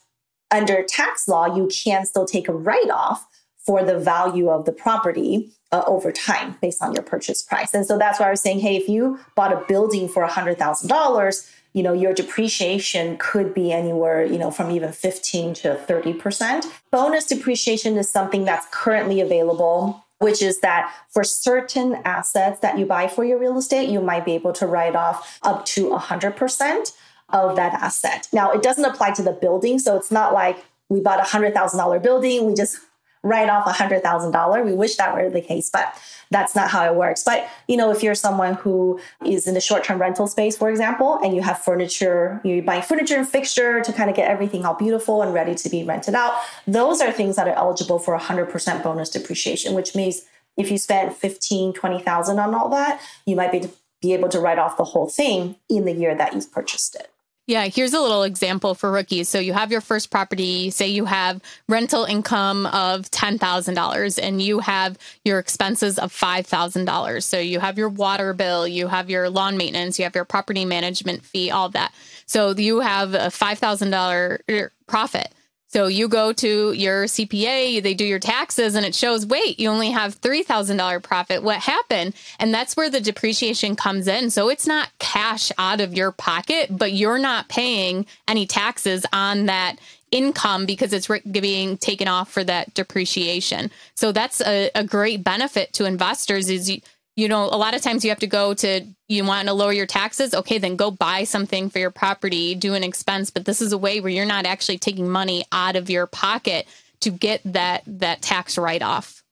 [0.52, 4.72] under tax law, you can still take a write off for the value of the
[4.72, 7.74] property uh, over time based on your purchase price.
[7.74, 11.52] And so that's why I was saying, hey, if you bought a building for $100,000,
[11.74, 16.72] you know, your depreciation could be anywhere, you know, from even 15 to 30%.
[16.92, 22.86] Bonus depreciation is something that's currently available which is that for certain assets that you
[22.86, 26.94] buy for your real estate, you might be able to write off up to 100%
[27.30, 28.28] of that asset.
[28.32, 29.80] Now, it doesn't apply to the building.
[29.80, 32.78] So it's not like we bought a $100,000 building, we just
[33.24, 34.66] write off a $100,000.
[34.66, 35.98] We wish that were the case, but
[36.30, 37.24] that's not how it works.
[37.24, 41.20] But, you know, if you're someone who is in the short-term rental space, for example,
[41.24, 44.74] and you have furniture, you buy furniture and fixture to kind of get everything all
[44.74, 46.34] beautiful and ready to be rented out,
[46.68, 50.24] those are things that are eligible for 100% bonus depreciation, which means
[50.58, 53.70] if you spent 15, 20,000 on all that, you might be,
[54.02, 57.10] be able to write off the whole thing in the year that you've purchased it.
[57.46, 59.28] Yeah, here's a little example for rookies.
[59.28, 64.60] So you have your first property, say you have rental income of $10,000 and you
[64.60, 67.24] have your expenses of $5,000.
[67.24, 70.64] So you have your water bill, you have your lawn maintenance, you have your property
[70.64, 71.94] management fee, all that.
[72.28, 75.34] So you have a $5,000 er, profit.
[75.74, 79.70] So you go to your CPA, they do your taxes, and it shows, wait, you
[79.70, 81.42] only have $3,000 profit.
[81.42, 82.14] What happened?
[82.40, 84.30] And that's where the depreciation comes in.
[84.30, 89.48] So it's not cash out of your pocket, but you're not paying any taxes on
[89.48, 89.78] that
[90.12, 93.72] income because it's being taken off for that depreciation.
[93.96, 96.82] So that's a, a great benefit to investors is you,
[97.16, 99.74] you know, a lot of times you have to go to, you want to lower
[99.74, 100.34] your taxes.
[100.34, 103.30] Okay, then go buy something for your property, do an expense.
[103.30, 106.68] But this is a way where you're not actually taking money out of your pocket
[107.02, 109.24] to get that, that tax write off.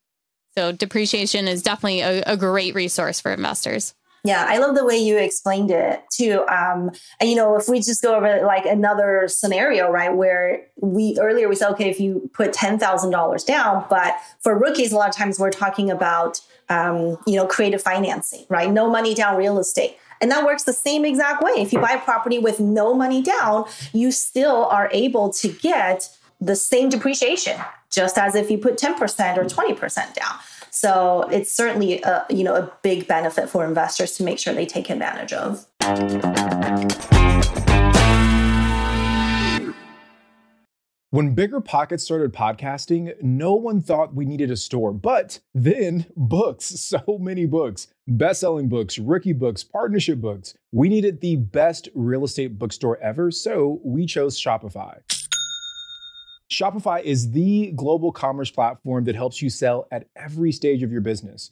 [0.56, 3.96] So depreciation is definitely a, a great resource for investors.
[4.24, 6.46] Yeah, I love the way you explained it too.
[6.48, 11.17] Um, and you know, if we just go over like another scenario, right, where we
[11.20, 14.96] earlier we said, okay, if you put ten thousand dollars down, but for rookies, a
[14.96, 16.39] lot of times we're talking about
[16.72, 18.72] um, you know creative financing, right?
[18.72, 19.98] No money down real estate.
[20.22, 21.54] And that works the same exact way.
[21.58, 26.10] If you buy a property with no money down, you still are able to get
[26.40, 29.00] the same depreciation, just as if you put 10%
[29.38, 30.36] or 20% down.
[30.70, 34.66] So it's certainly a, you know a big benefit for investors to make sure they
[34.66, 35.66] take advantage of.
[41.13, 47.17] When BiggerPockets started podcasting, no one thought we needed a store, but then books, so
[47.19, 50.54] many books, best-selling books, rookie books, partnership books.
[50.71, 55.00] We needed the best real estate bookstore ever, so we chose Shopify.
[56.50, 61.02] Shopify is the global commerce platform that helps you sell at every stage of your
[61.02, 61.52] business.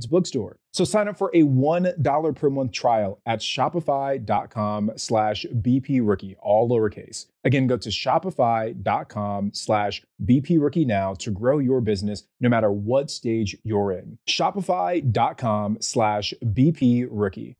[0.05, 0.57] bookstore.
[0.73, 7.25] So sign up for a $1 per month trial at shopify.com slash bprookie, all lowercase.
[7.43, 13.57] Again, go to shopify.com slash bprookie now to grow your business no matter what stage
[13.63, 14.17] you're in.
[14.27, 17.55] Shopify.com slash bprookie.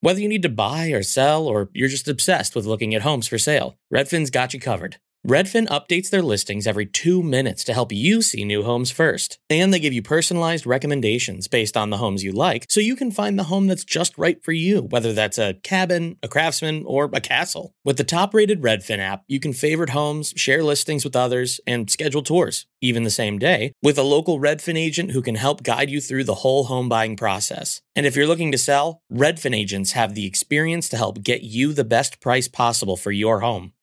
[0.00, 3.26] Whether you need to buy or sell or you're just obsessed with looking at homes
[3.26, 4.98] for sale, Redfin's got you covered.
[5.26, 9.38] Redfin updates their listings every two minutes to help you see new homes first.
[9.50, 13.10] And they give you personalized recommendations based on the homes you like, so you can
[13.10, 17.10] find the home that's just right for you, whether that's a cabin, a craftsman, or
[17.12, 17.74] a castle.
[17.84, 21.90] With the top rated Redfin app, you can favorite homes, share listings with others, and
[21.90, 25.90] schedule tours, even the same day, with a local Redfin agent who can help guide
[25.90, 27.82] you through the whole home buying process.
[27.96, 31.72] And if you're looking to sell, Redfin agents have the experience to help get you
[31.72, 33.72] the best price possible for your home.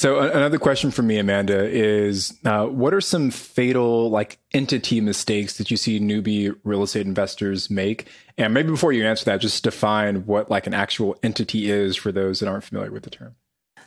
[0.00, 5.58] So another question for me, Amanda, is uh, what are some fatal like entity mistakes
[5.58, 8.08] that you see newbie real estate investors make?
[8.38, 12.12] And maybe before you answer that, just define what like an actual entity is for
[12.12, 13.34] those that aren't familiar with the term.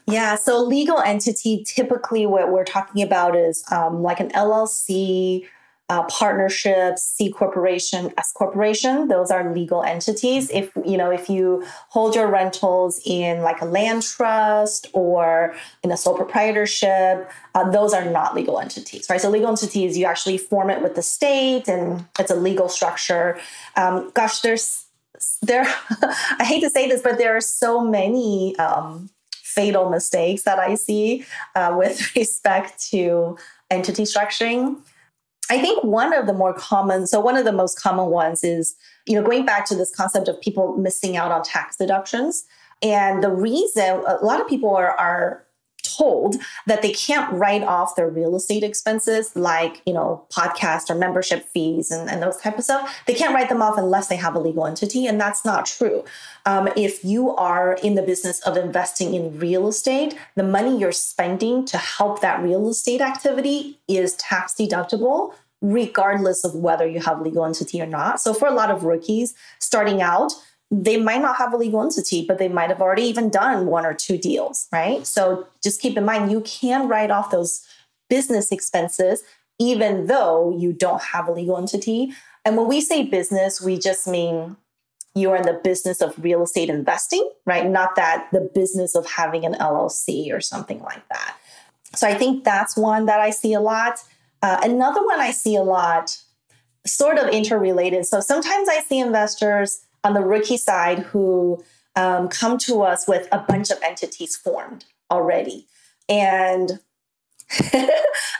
[0.05, 5.47] Yeah, so legal entity typically what we're talking about is um, like an LLC,
[5.89, 9.09] uh, partnerships, C corporation, S corporation.
[9.09, 10.49] Those are legal entities.
[10.49, 15.91] If you know, if you hold your rentals in like a land trust or in
[15.91, 19.19] a sole proprietorship, uh, those are not legal entities, right?
[19.19, 23.37] So legal entities, you actually form it with the state, and it's a legal structure.
[23.75, 24.85] Um, gosh, there's
[25.41, 25.65] there.
[26.39, 28.55] I hate to say this, but there are so many.
[28.57, 29.09] Um,
[29.53, 33.37] fatal mistakes that I see uh, with respect to
[33.69, 34.77] entity structuring.
[35.49, 38.75] I think one of the more common, so one of the most common ones is,
[39.05, 42.45] you know, going back to this concept of people missing out on tax deductions.
[42.81, 45.42] And the reason a lot of people are, are
[45.97, 46.35] told
[46.67, 51.47] that they can't write off their real estate expenses like you know podcast or membership
[51.49, 53.01] fees and, and those type of stuff.
[53.07, 56.03] They can't write them off unless they have a legal entity and that's not true.
[56.45, 60.91] Um, if you are in the business of investing in real estate the money you're
[60.91, 67.21] spending to help that real estate activity is tax deductible regardless of whether you have
[67.21, 68.19] legal entity or not.
[68.19, 70.33] So for a lot of rookies starting out
[70.81, 73.85] they might not have a legal entity, but they might have already even done one
[73.85, 75.05] or two deals, right?
[75.05, 77.65] So just keep in mind you can write off those
[78.09, 79.23] business expenses
[79.59, 82.11] even though you don't have a legal entity.
[82.43, 84.57] And when we say business, we just mean
[85.15, 87.69] you're in the business of real estate investing, right?
[87.69, 91.37] Not that the business of having an LLC or something like that.
[91.93, 93.99] So I think that's one that I see a lot.
[94.41, 96.17] Uh, another one I see a lot,
[96.85, 98.07] sort of interrelated.
[98.07, 101.63] So sometimes I see investors on the rookie side who
[101.95, 105.67] um, come to us with a bunch of entities formed already.
[106.09, 106.79] And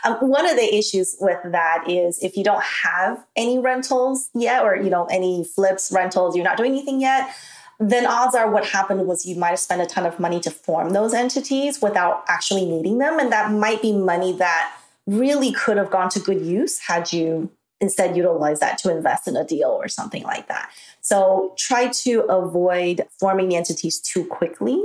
[0.04, 4.62] um, one of the issues with that is if you don't have any rentals yet,
[4.62, 7.34] or you know any flips, rentals, you're not doing anything yet,
[7.78, 10.50] then odds are what happened was you might have spent a ton of money to
[10.50, 14.74] form those entities without actually needing them, and that might be money that
[15.06, 17.50] really could have gone to good use had you
[17.84, 20.70] instead utilize that to invest in a deal or something like that.
[21.00, 24.82] So try to avoid forming the entities too quickly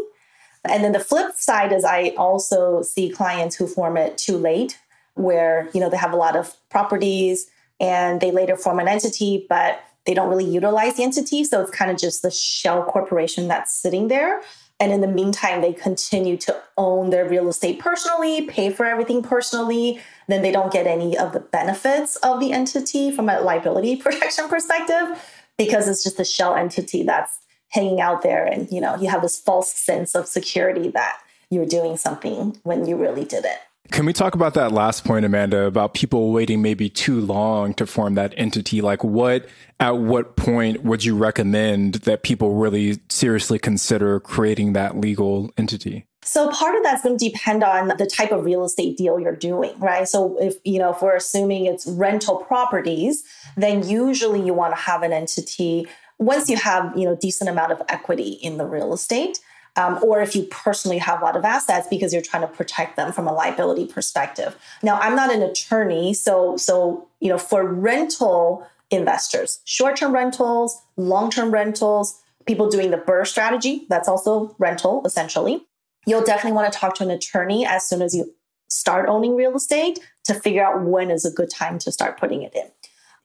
[0.66, 4.80] and then the flip side is I also see clients who form it too late,
[5.16, 9.46] where you know they have a lot of properties and they later form an entity,
[9.48, 11.44] but they don't really utilize the entity.
[11.44, 14.42] So it's kind of just the shell corporation that's sitting there.
[14.82, 19.22] And in the meantime, they continue to own their real estate personally, pay for everything
[19.22, 20.02] personally.
[20.30, 24.48] Then they don't get any of the benefits of the entity from a liability protection
[24.48, 25.20] perspective
[25.58, 29.22] because it's just a shell entity that's hanging out there and you know you have
[29.22, 31.20] this false sense of security that
[31.52, 33.58] you're doing something when you really didn't.
[33.92, 37.88] Can we talk about that last point amanda about people waiting maybe too long to
[37.88, 38.82] form that entity?
[38.82, 39.48] Like what
[39.80, 46.06] at what point would you recommend that people really seriously consider creating that legal entity
[46.22, 49.36] so part of that's going to depend on the type of real estate deal you're
[49.36, 50.08] doing, right?
[50.08, 53.24] So if you know, if we're assuming it's rental properties,
[53.56, 55.88] then usually you want to have an entity
[56.20, 59.40] once you have you know decent amount of equity in the real estate
[59.76, 62.98] um, or if you personally have a lot of assets because you're trying to protect
[62.98, 67.66] them from a liability perspective now i'm not an attorney so so you know for
[67.66, 75.66] rental investors short-term rentals long-term rentals people doing the BRRRR strategy that's also rental essentially
[76.10, 78.34] you'll definitely want to talk to an attorney as soon as you
[78.70, 82.44] start owning real estate to figure out when is a good time to start putting
[82.44, 82.66] it in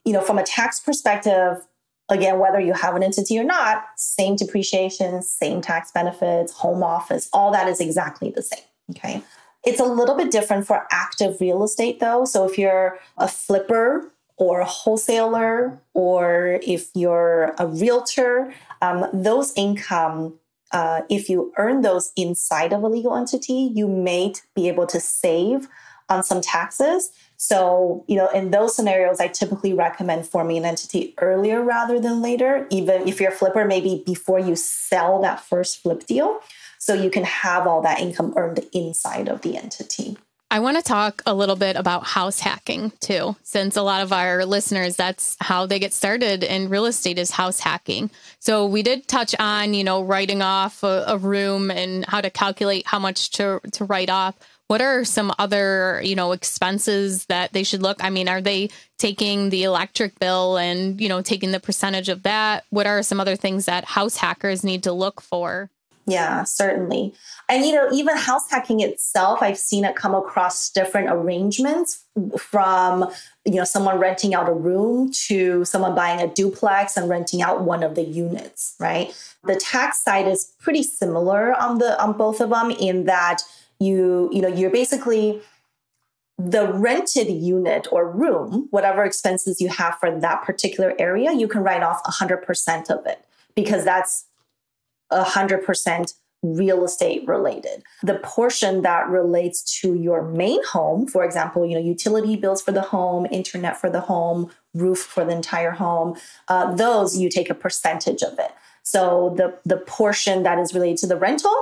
[0.05, 1.65] you know from a tax perspective
[2.09, 7.29] Again, whether you have an entity or not, same depreciation, same tax benefits, home office,
[7.33, 8.63] all that is exactly the same.
[8.91, 9.23] Okay.
[9.63, 12.25] It's a little bit different for active real estate though.
[12.25, 19.53] So if you're a flipper or a wholesaler, or if you're a realtor, um, those
[19.55, 20.37] income,
[20.75, 24.99] uh, if you earn those inside of a legal entity, you may be able to
[24.99, 25.69] save
[26.09, 27.11] on some taxes.
[27.37, 32.21] So, you know, in those scenarios, I typically recommend forming an entity earlier rather than
[32.21, 36.39] later, even if you're a flipper, maybe before you sell that first flip deal.
[36.77, 40.17] So you can have all that income earned inside of the entity.
[40.51, 44.13] I want to talk a little bit about house hacking too, since a lot of
[44.13, 48.11] our listeners, that's how they get started in real estate is house hacking.
[48.39, 52.29] So we did touch on, you know, writing off a, a room and how to
[52.29, 54.35] calculate how much to, to write off.
[54.67, 58.03] What are some other, you know, expenses that they should look?
[58.03, 62.23] I mean, are they taking the electric bill and, you know, taking the percentage of
[62.23, 62.65] that?
[62.69, 65.69] What are some other things that house hackers need to look for?
[66.07, 67.15] Yeah, certainly.
[67.49, 72.03] And, you know, even house hacking itself, I've seen it come across different arrangements
[72.37, 73.11] from,
[73.43, 77.61] you know, someone renting out a room to someone buying a duplex and renting out
[77.61, 79.15] one of the units, right?
[79.45, 83.41] The tax side is pretty similar on the on both of them in that
[83.79, 85.41] you you know you're basically
[86.37, 91.61] the rented unit or room whatever expenses you have for that particular area you can
[91.61, 93.25] write off 100% of it
[93.55, 94.25] because that's
[95.11, 97.83] 100% real estate related.
[98.03, 102.71] The portion that relates to your main home for example you know utility bills for
[102.71, 106.15] the home internet for the home roof for the entire home
[106.47, 108.51] uh, those you take a percentage of it.
[108.83, 111.55] So the the portion that is related to the rental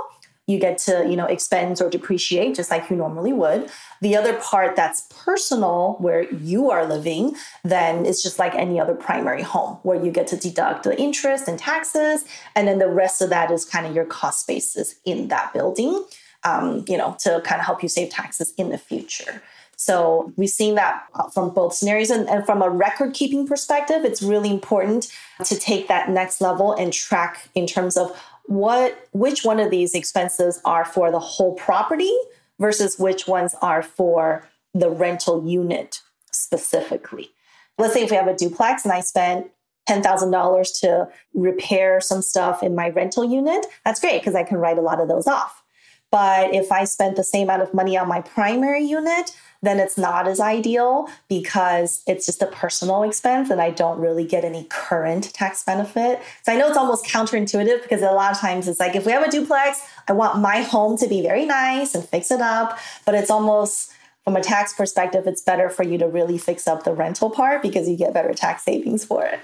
[0.48, 3.70] you get to you know expense or depreciate just like you normally would
[4.02, 8.94] the other part that's personal where you are living then it's just like any other
[8.94, 12.26] primary home where you get to deduct the interest and taxes
[12.56, 16.04] and then the rest of that is kind of your cost basis in that building
[16.44, 19.42] um, you know to kind of help you save taxes in the future
[19.76, 22.10] so we've seen that from both scenarios.
[22.10, 25.12] And, and, from a record keeping perspective, it's really important
[25.44, 29.96] to take that next level and track in terms of what which one of these
[29.96, 32.14] expenses are for the whole property
[32.60, 37.32] versus which ones are for the rental unit specifically.
[37.78, 39.48] Let's say if we have a duplex and I spent
[39.90, 44.78] $10,000 to repair some stuff in my rental unit, that's great because I can write
[44.78, 45.64] a lot of those off.
[46.12, 49.98] But if I spent the same amount of money on my primary unit, then it's
[49.98, 54.66] not as ideal because it's just a personal expense and I don't really get any
[54.66, 56.22] current tax benefit.
[56.44, 59.14] So I know it's almost counterintuitive because a lot of times it's like if we
[59.14, 62.78] have a duplex, I want my home to be very nice and fix it up,
[63.06, 63.92] but it's almost
[64.24, 67.62] from a tax perspective, it's better for you to really fix up the rental part
[67.62, 69.40] because you get better tax savings for it.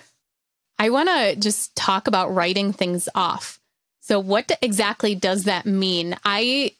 [0.77, 3.59] I want to just talk about writing things off.
[3.99, 6.15] So, what exactly does that mean?
[6.23, 6.73] I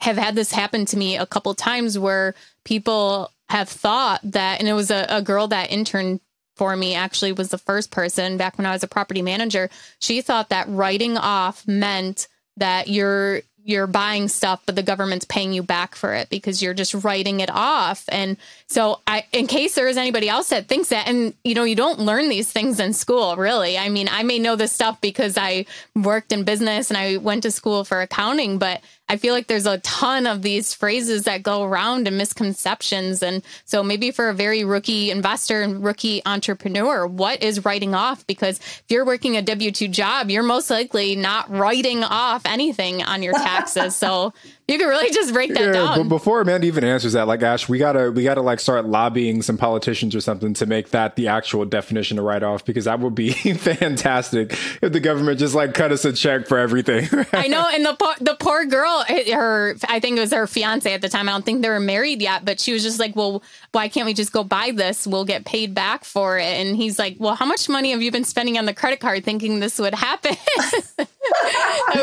[0.00, 2.34] have had this happen to me a couple times where
[2.64, 6.20] people have thought that, and it was a, a girl that interned
[6.56, 9.70] for me actually was the first person back when I was a property manager.
[9.98, 15.52] She thought that writing off meant that you're you're buying stuff but the government's paying
[15.52, 18.36] you back for it because you're just writing it off and
[18.66, 21.76] so i in case there is anybody else that thinks that and you know you
[21.76, 25.36] don't learn these things in school really i mean i may know this stuff because
[25.36, 28.80] i worked in business and i went to school for accounting but
[29.10, 33.24] I feel like there's a ton of these phrases that go around and misconceptions.
[33.24, 38.24] And so maybe for a very rookie investor and rookie entrepreneur, what is writing off?
[38.28, 43.02] Because if you're working a W 2 job, you're most likely not writing off anything
[43.02, 43.96] on your taxes.
[43.96, 44.32] so
[44.70, 45.98] you can really just break that yeah, down.
[45.98, 49.42] But before Amanda even answers that, like Ash, we gotta we gotta like start lobbying
[49.42, 53.00] some politicians or something to make that the actual definition of write off because that
[53.00, 57.08] would be fantastic if the government just like cut us a check for everything.
[57.32, 60.92] I know, and the poor, the poor girl, her I think it was her fiance
[60.92, 61.28] at the time.
[61.28, 63.42] I don't think they were married yet, but she was just like, "Well,
[63.72, 65.06] why can't we just go buy this?
[65.06, 68.10] We'll get paid back for it." And he's like, "Well, how much money have you
[68.10, 70.36] been spending on the credit card thinking this would happen?
[70.96, 71.08] that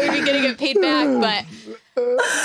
[0.02, 1.46] we'd be getting it paid back?" But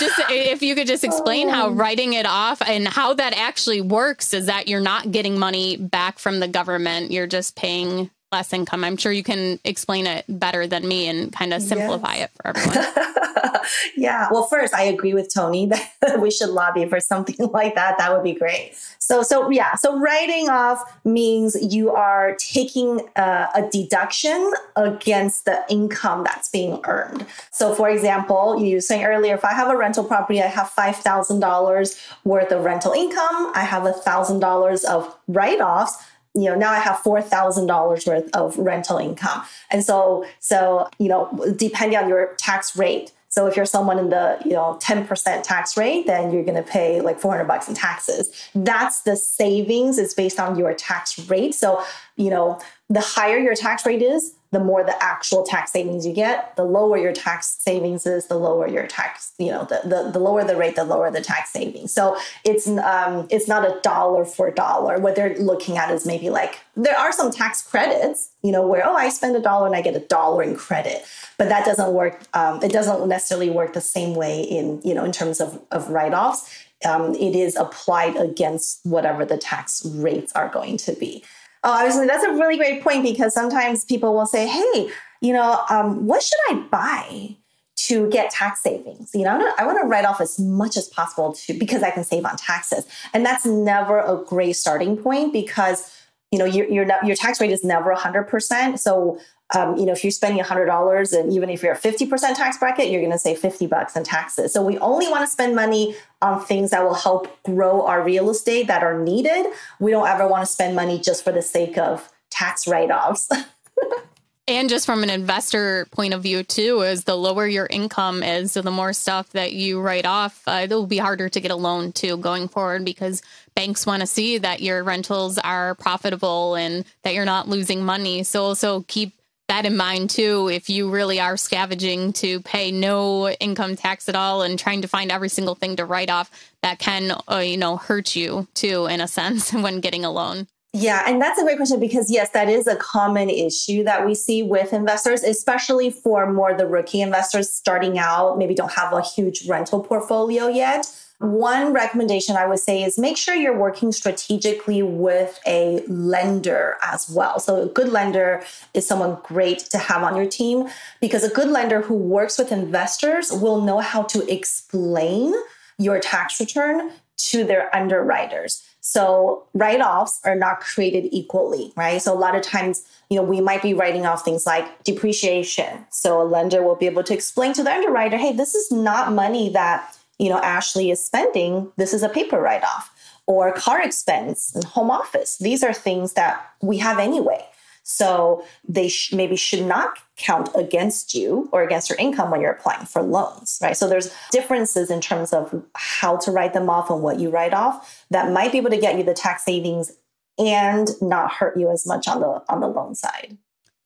[0.00, 4.32] just if you could just explain how writing it off and how that actually works
[4.32, 8.84] is that you're not getting money back from the government you're just paying less income
[8.84, 12.24] i'm sure you can explain it better than me and kind of simplify yes.
[12.24, 13.62] it for everyone
[13.96, 15.66] yeah well first i agree with tony
[16.00, 19.74] that we should lobby for something like that that would be great so, so yeah,
[19.74, 26.80] so writing off means you are taking uh, a deduction against the income that's being
[26.84, 27.26] earned.
[27.50, 30.70] So, for example, you were saying earlier, if I have a rental property, I have
[30.70, 33.50] five thousand dollars worth of rental income.
[33.56, 36.02] I have a thousand dollars of write-offs
[36.34, 41.28] you know now i have $4000 worth of rental income and so so you know
[41.56, 45.74] depending on your tax rate so if you're someone in the, you know, 10% tax
[45.78, 48.30] rate, then you're going to pay like 400 bucks in taxes.
[48.54, 51.54] That's the savings is based on your tax rate.
[51.54, 51.82] So,
[52.16, 52.60] you know,
[52.90, 56.54] the higher your tax rate is, the more the actual tax savings you get.
[56.56, 60.18] The lower your tax savings is, the lower your tax, you know, the, the, the
[60.18, 61.92] lower the rate, the lower the tax savings.
[61.92, 64.98] So it's um, it's not a dollar for dollar.
[64.98, 68.86] What they're looking at is maybe like there are some tax credits, you know, where
[68.86, 71.02] oh I spend a dollar and I get a dollar in credit,
[71.38, 72.22] but that doesn't work.
[72.34, 75.88] Um, it doesn't necessarily work the same way in you know in terms of of
[75.88, 76.66] write offs.
[76.84, 81.22] Um, it is applied against whatever the tax rates are going to be.
[81.64, 84.90] Oh, obviously, that's a really great point because sometimes people will say, hey,
[85.20, 87.36] you know, um, what should I buy
[87.76, 89.10] to get tax savings?
[89.14, 92.04] You know, I want to write off as much as possible to because I can
[92.04, 92.86] save on taxes.
[93.14, 95.96] And that's never a great starting point because
[96.32, 99.18] you know your your, your tax rate is never 100% so
[99.54, 102.90] um, you know, if you're spending $100 and even if you're a 50% tax bracket,
[102.90, 104.52] you're going to save 50 bucks in taxes.
[104.52, 108.30] So we only want to spend money on things that will help grow our real
[108.30, 109.46] estate that are needed.
[109.78, 113.28] We don't ever want to spend money just for the sake of tax write-offs.
[114.48, 118.52] and just from an investor point of view too is the lower your income is
[118.52, 121.52] so the more stuff that you write off uh, it will be harder to get
[121.52, 123.22] a loan too going forward because
[123.54, 128.24] banks want to see that your rentals are profitable and that you're not losing money
[128.24, 129.14] so also keep
[129.48, 134.14] that in mind too if you really are scavenging to pay no income tax at
[134.14, 136.30] all and trying to find every single thing to write off
[136.62, 140.46] that can uh, you know hurt you too in a sense when getting a loan
[140.74, 144.14] yeah, and that's a great question because yes, that is a common issue that we
[144.14, 149.02] see with investors, especially for more the rookie investors starting out, maybe don't have a
[149.02, 150.86] huge rental portfolio yet.
[151.22, 157.08] One recommendation I would say is make sure you're working strategically with a lender as
[157.08, 157.38] well.
[157.38, 158.42] So, a good lender
[158.74, 160.68] is someone great to have on your team
[161.00, 165.32] because a good lender who works with investors will know how to explain
[165.78, 168.66] your tax return to their underwriters.
[168.80, 172.02] So write offs are not created equally, right?
[172.02, 175.86] So a lot of times, you know, we might be writing off things like depreciation.
[175.90, 179.12] So a lender will be able to explain to the underwriter, hey, this is not
[179.12, 182.92] money that you know, Ashley is spending, this is a paper write off
[183.26, 185.36] or car expense and home office.
[185.38, 187.44] These are things that we have anyway.
[187.82, 192.52] So they sh- maybe should not count against you or against your income when you're
[192.52, 193.76] applying for loans, right?
[193.76, 197.52] So there's differences in terms of how to write them off and what you write
[197.52, 199.90] off that might be able to get you the tax savings
[200.38, 203.36] and not hurt you as much on the on the loan side.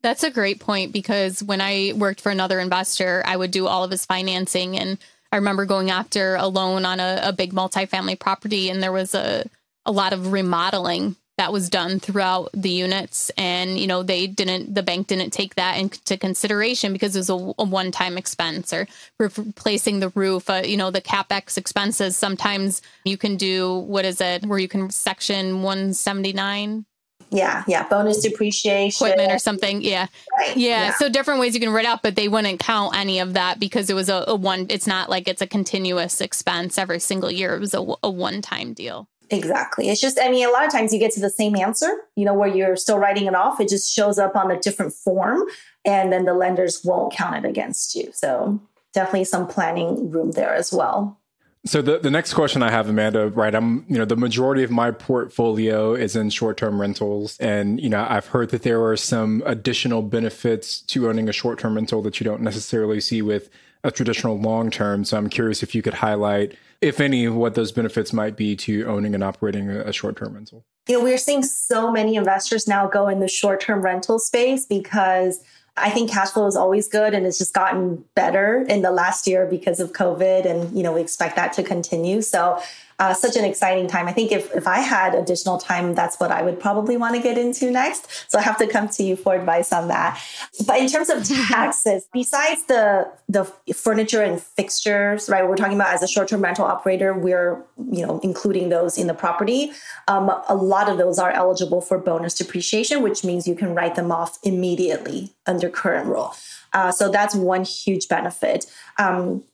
[0.02, 3.82] That's a great point because when I worked for another investor, I would do all
[3.82, 4.98] of his financing and
[5.36, 9.14] I remember going after a loan on a, a big multifamily property, and there was
[9.14, 9.44] a,
[9.84, 13.30] a lot of remodeling that was done throughout the units.
[13.36, 17.28] And you know they didn't the bank didn't take that into consideration because it was
[17.28, 18.88] a, a one-time expense or
[19.20, 20.48] replacing the roof.
[20.48, 24.68] Uh, you know the capex expenses sometimes you can do what is it where you
[24.68, 26.86] can section 179
[27.30, 29.82] yeah, yeah, bonus depreciation equipment or something.
[29.82, 30.06] Yeah.
[30.38, 30.56] Right.
[30.56, 30.86] yeah.
[30.86, 33.58] yeah, So different ways you can write out, but they wouldn't count any of that
[33.58, 34.66] because it was a, a one.
[34.70, 37.54] It's not like it's a continuous expense every single year.
[37.54, 39.08] It was a, a one time deal.
[39.30, 39.88] Exactly.
[39.88, 42.24] It's just, I mean, a lot of times you get to the same answer, you
[42.24, 43.60] know, where you're still writing it off.
[43.60, 45.42] It just shows up on a different form
[45.84, 48.10] and then the lenders won't count it against you.
[48.12, 48.60] So
[48.94, 51.20] definitely some planning room there as well.
[51.66, 53.54] So the, the next question I have, Amanda, right?
[53.54, 57.36] I'm, you know, the majority of my portfolio is in short-term rentals.
[57.38, 61.74] And, you know, I've heard that there are some additional benefits to owning a short-term
[61.74, 63.50] rental that you don't necessarily see with
[63.82, 65.04] a traditional long-term.
[65.04, 68.84] So I'm curious if you could highlight if any, what those benefits might be to
[68.84, 70.64] owning and operating a, short term rental?
[70.88, 74.66] You know, we're seeing so many investors now go in the short term rental space
[74.66, 75.42] because
[75.76, 79.26] I think cash flow is always good and it's just gotten better in the last
[79.26, 80.46] year because of COVID.
[80.46, 82.22] And, you know, we expect that to continue.
[82.22, 82.60] So
[82.98, 84.08] uh, such an exciting time.
[84.08, 87.22] I think if, if I had additional time, that's what I would probably want to
[87.22, 88.30] get into next.
[88.30, 90.20] So I have to come to you for advice on that.
[90.66, 93.44] But in terms of taxes, besides the the
[93.74, 95.46] furniture and fixtures, right?
[95.46, 99.14] We're talking about as a short-term rental operator, we're you know including those in the
[99.14, 99.72] property.
[100.08, 103.94] Um, a lot of those are eligible for bonus depreciation, which means you can write
[103.94, 106.34] them off immediately under current rule.
[106.72, 108.66] Uh, so that's one huge benefit.
[108.98, 109.44] Um,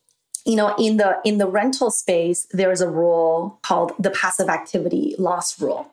[0.45, 5.15] you know in the in the rental space there's a rule called the passive activity
[5.19, 5.91] loss rule.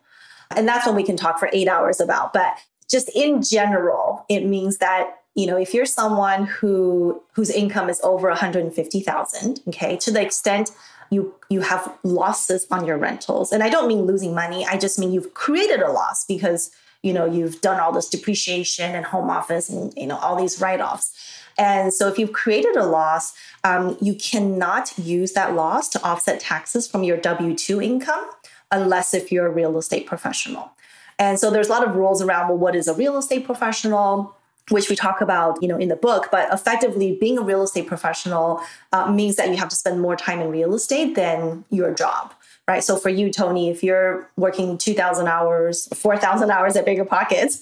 [0.55, 2.33] And that's one we can talk for eight hours about.
[2.33, 2.57] But
[2.89, 8.01] just in general it means that you know if you're someone who whose income is
[8.03, 10.71] over 150000 okay to the extent
[11.11, 14.99] you you have losses on your rentals and i don't mean losing money i just
[14.99, 16.71] mean you've created a loss because
[17.03, 20.59] you know you've done all this depreciation and home office and you know all these
[20.59, 21.13] write-offs
[21.59, 23.33] and so if you've created a loss,
[23.65, 28.25] um, you cannot use that loss to offset taxes from your W 2 income
[28.71, 30.71] unless if you're a real estate professional.
[31.19, 34.35] And so there's a lot of rules around well, what is a real estate professional?
[34.69, 37.87] which we talk about you know in the book but effectively being a real estate
[37.87, 38.61] professional
[38.93, 42.35] uh, means that you have to spend more time in real estate than your job
[42.69, 42.83] right?
[42.83, 47.59] So for you, Tony, if you're working 2,000 hours, 4,000 hours at BiggerPockets,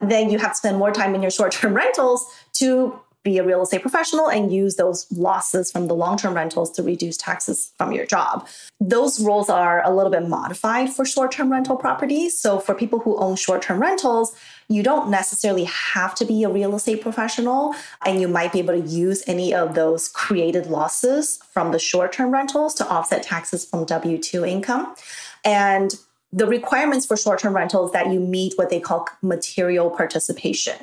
[0.00, 3.44] then you have to spend more time in your short term rentals to be a
[3.44, 7.72] real estate professional and use those losses from the long term rentals to reduce taxes
[7.76, 8.46] from your job.
[8.80, 12.38] Those rules are a little bit modified for short term rental properties.
[12.38, 14.34] So, for people who own short term rentals,
[14.68, 17.74] you don't necessarily have to be a real estate professional,
[18.04, 22.12] and you might be able to use any of those created losses from the short
[22.12, 24.94] term rentals to offset taxes from W 2 income.
[25.44, 25.92] And
[26.32, 30.76] the requirements for short term rentals that you meet what they call material participation.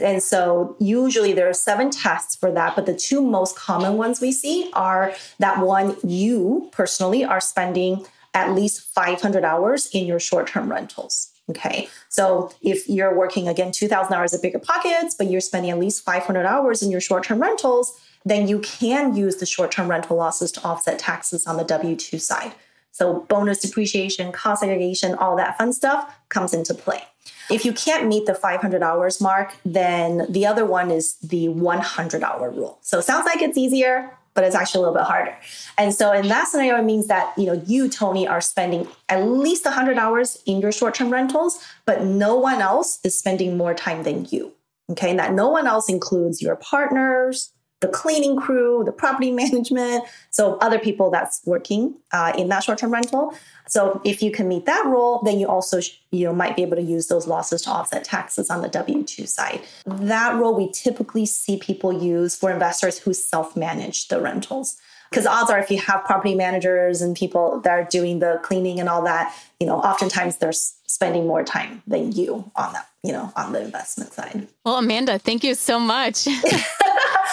[0.00, 4.20] And so usually there are seven tests for that, but the two most common ones
[4.20, 10.20] we see are that one, you personally are spending at least 500 hours in your
[10.20, 11.32] short term rentals.
[11.50, 11.88] Okay.
[12.08, 16.46] So if you're working again 2000 hours at BiggerPockets, but you're spending at least 500
[16.46, 20.52] hours in your short term rentals, then you can use the short term rental losses
[20.52, 22.52] to offset taxes on the W 2 side.
[22.92, 27.02] So bonus depreciation, cost segregation, all that fun stuff comes into play.
[27.50, 32.22] If you can't meet the 500 hours mark, then the other one is the 100
[32.22, 32.78] hour rule.
[32.82, 35.36] So it sounds like it's easier, but it's actually a little bit harder.
[35.76, 39.26] And so in that scenario, it means that you know you, Tony, are spending at
[39.26, 44.04] least 100 hours in your short-term rentals, but no one else is spending more time
[44.04, 44.52] than you.
[44.90, 50.04] Okay, and that no one else includes your partners, the cleaning crew, the property management,
[50.30, 53.34] so other people that's working uh, in that short-term rental.
[53.68, 56.76] So if you can meet that role, then you also you know might be able
[56.76, 59.60] to use those losses to offset taxes on the W two side.
[59.86, 64.76] That role we typically see people use for investors who self-manage the rentals.
[65.10, 68.78] Because odds are, if you have property managers and people that are doing the cleaning
[68.78, 70.52] and all that, you know, oftentimes they're
[70.90, 74.48] spending more time than you on that, you know, on the investment side.
[74.64, 76.26] Well, Amanda, thank you so much.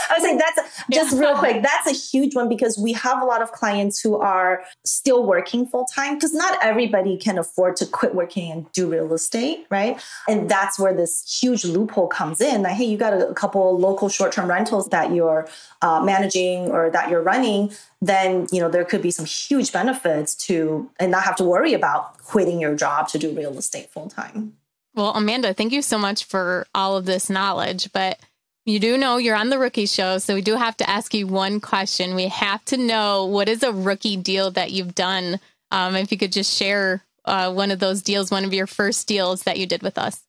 [0.09, 1.19] I was saying that's just yeah.
[1.19, 1.63] real quick.
[1.63, 5.65] That's a huge one because we have a lot of clients who are still working
[5.65, 9.99] full time because not everybody can afford to quit working and do real estate, right?
[10.27, 12.61] And that's where this huge loophole comes in.
[12.61, 15.47] That hey, you got a, couple local short term rentals that you're
[15.81, 17.71] uh, managing or that you're running.
[18.01, 21.73] Then you know there could be some huge benefits to and not have to worry
[21.73, 24.53] about quitting your job to do real estate full time.
[24.93, 27.91] Well, Amanda, thank you so much for all of this knowledge.
[27.93, 28.19] But
[28.65, 31.25] you do know you're on the rookie show, so we do have to ask you
[31.25, 32.15] one question.
[32.15, 35.39] We have to know what is a rookie deal that you've done.
[35.71, 39.07] Um, if you could just share uh, one of those deals, one of your first
[39.07, 40.21] deals that you did with us.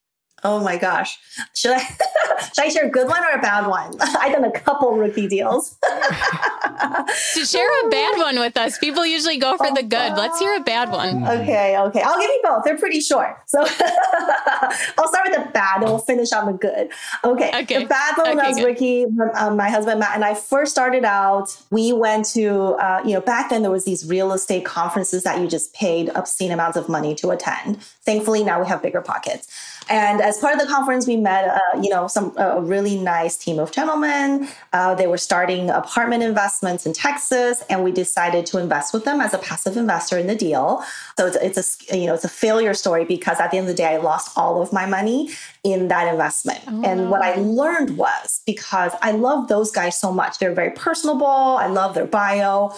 [0.43, 1.17] Oh my gosh.
[1.53, 1.79] Should I
[2.53, 3.93] should I share a good one or a bad one?
[3.99, 5.77] I've done a couple rookie deals.
[5.83, 8.77] to share a bad one with us.
[8.77, 10.13] People usually go for the good.
[10.13, 11.23] Let's hear a bad one.
[11.23, 12.01] Okay, okay.
[12.01, 12.63] I'll give you both.
[12.63, 13.37] They're pretty short.
[13.47, 16.89] So I'll start with the bad and we'll finish on the good.
[17.23, 17.51] Okay.
[17.63, 17.79] okay.
[17.79, 18.65] The bad one okay, was good.
[18.65, 21.55] Ricky, um, my husband Matt, and I first started out.
[21.69, 25.39] We went to, uh, you know, back then there was these real estate conferences that
[25.39, 27.81] you just paid obscene amounts of money to attend.
[28.05, 29.47] Thankfully, now we have BiggerPockets.
[29.89, 33.35] And as part of the conference, we met, uh, you know, some a really nice
[33.35, 34.47] team of gentlemen.
[34.71, 39.19] Uh, they were starting apartment investments in Texas, and we decided to invest with them
[39.19, 40.83] as a passive investor in the deal.
[41.17, 43.75] So it's, it's a you know it's a failure story because at the end of
[43.75, 45.31] the day, I lost all of my money
[45.63, 46.61] in that investment.
[46.67, 46.83] Oh.
[46.85, 50.37] And what I learned was because I love those guys so much.
[50.37, 51.25] They're very personable.
[51.25, 52.73] I love their bio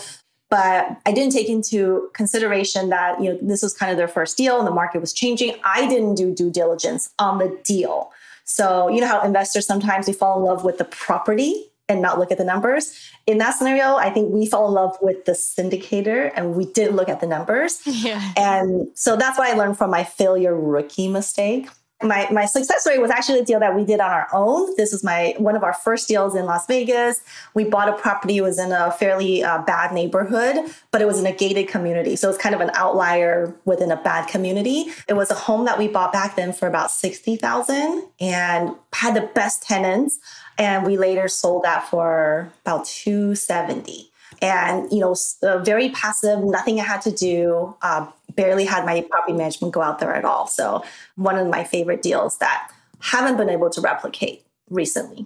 [0.52, 4.38] but I didn't take into consideration that you know this was kind of their first
[4.38, 5.56] deal and the market was changing.
[5.64, 8.12] I didn't do due diligence on the deal.
[8.44, 12.20] So you know how investors sometimes we fall in love with the property and not
[12.20, 12.94] look at the numbers.
[13.28, 16.96] In that scenario, I think we fell in love with the syndicator and we didn't
[16.96, 17.82] look at the numbers.
[18.02, 18.34] Yeah.
[18.36, 21.70] And so that's what I learned from my failure rookie mistake
[22.04, 24.74] my my success story was actually a deal that we did on our own.
[24.78, 27.22] This was my one of our first deals in Las Vegas.
[27.54, 28.38] We bought a property.
[28.38, 30.58] It was in a fairly uh, bad neighborhood,
[30.92, 33.98] but it was in a gated community, so it's kind of an outlier within a
[33.98, 34.86] bad community.
[35.08, 39.16] It was a home that we bought back then for about sixty thousand, and had
[39.16, 40.20] the best tenants.
[40.58, 44.11] And we later sold that for about two seventy
[44.42, 49.02] and you know uh, very passive nothing i had to do uh, barely had my
[49.10, 50.84] property management go out there at all so
[51.16, 55.26] one of my favorite deals that haven't been able to replicate recently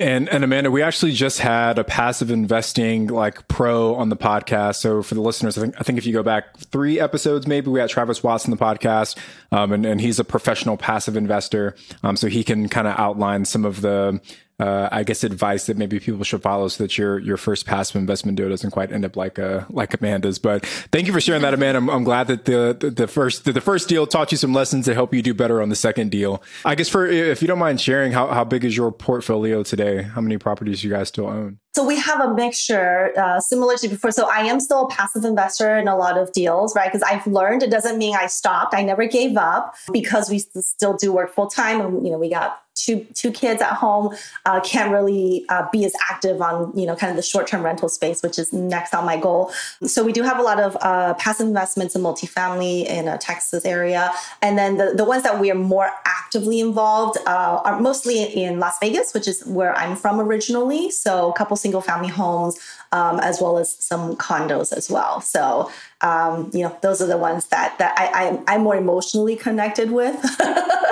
[0.00, 4.76] And and Amanda, we actually just had a passive investing like pro on the podcast.
[4.76, 7.70] So for the listeners, I think I think if you go back three episodes, maybe
[7.70, 9.18] we had Travis Watson on the podcast,
[9.52, 11.76] um, and and he's a professional passive investor.
[12.02, 14.22] Um, so he can kind of outline some of the
[14.60, 17.96] uh, I guess advice that maybe people should follow so that your your first passive
[17.96, 20.38] investment deal doesn't quite end up like a uh, like Amanda's.
[20.38, 21.78] But thank you for sharing that, Amanda.
[21.78, 24.52] I'm, I'm glad that the, the, the first the, the first deal taught you some
[24.52, 26.42] lessons to help you do better on the second deal.
[26.64, 30.02] I guess for if you don't mind sharing, how how big is your portfolio today?
[30.02, 31.58] How many properties you guys still own?
[31.72, 34.10] So we have a mixture, uh, similar to before.
[34.10, 36.92] So I am still a passive investor in a lot of deals, right?
[36.92, 38.74] Because I've learned it doesn't mean I stopped.
[38.74, 42.28] I never gave up because we still do work full time, and you know we
[42.28, 44.14] got two two kids at home
[44.46, 47.62] uh, can't really uh, be as active on you know kind of the short term
[47.62, 49.52] rental space, which is next on my goal.
[49.84, 53.64] So we do have a lot of uh, passive investments in multifamily in a Texas
[53.64, 54.12] area,
[54.42, 58.58] and then the the ones that we are more actively involved uh, are mostly in
[58.58, 60.90] Las Vegas, which is where I'm from originally.
[60.90, 62.58] So a couple single family homes.
[62.92, 65.20] Um, as well as some condos as well.
[65.20, 69.36] So um, you know, those are the ones that that I, I am more emotionally
[69.36, 70.20] connected with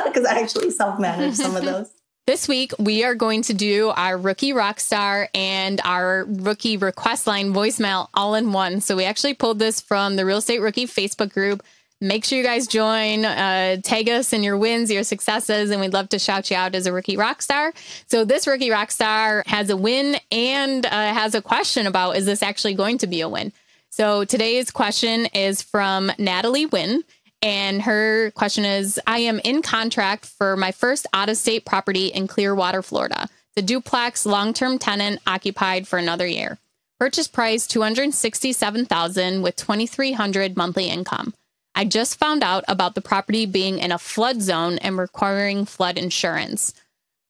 [0.05, 1.91] because I actually self manage some of those.
[2.27, 7.27] This week, we are going to do our rookie rock star and our rookie request
[7.27, 8.83] line voicemail all in one.
[8.83, 11.63] So, we actually pulled this from the Real Estate Rookie Facebook group.
[12.01, 15.93] Make sure you guys join, uh, tag us in your wins, your successes, and we'd
[15.93, 17.73] love to shout you out as a rookie rock star.
[18.07, 22.25] So, this rookie rock star has a win and uh, has a question about is
[22.25, 23.53] this actually going to be a win?
[23.91, 27.03] So, today's question is from Natalie Wynn.
[27.43, 32.09] And her question is I am in contract for my first out of state property
[32.09, 33.29] in Clearwater, Florida.
[33.57, 36.59] The duplex long term tenant occupied for another year.
[37.01, 41.35] Purchase price 267,000 with 2300 monthly income.
[41.79, 45.97] I just found out about the property being in a flood zone and requiring flood
[45.97, 46.75] insurance.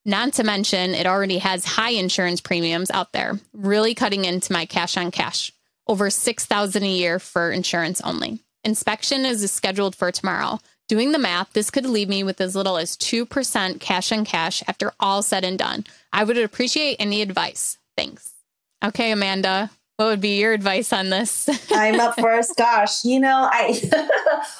[0.06, 4.64] Not to mention it already has high insurance premiums out there, really cutting into my
[4.64, 5.52] cash on cash.
[5.86, 8.40] Over 6,000 a year for insurance only.
[8.64, 10.60] Inspection is scheduled for tomorrow.
[10.88, 14.62] Doing the math, this could leave me with as little as 2% cash on cash
[14.66, 15.84] after all said and done.
[16.10, 17.76] I would appreciate any advice.
[17.98, 18.32] Thanks.
[18.82, 19.68] Okay, Amanda,
[19.98, 21.48] what would be your advice on this?
[21.72, 22.54] I'm up first.
[22.56, 23.80] Gosh, you know, I,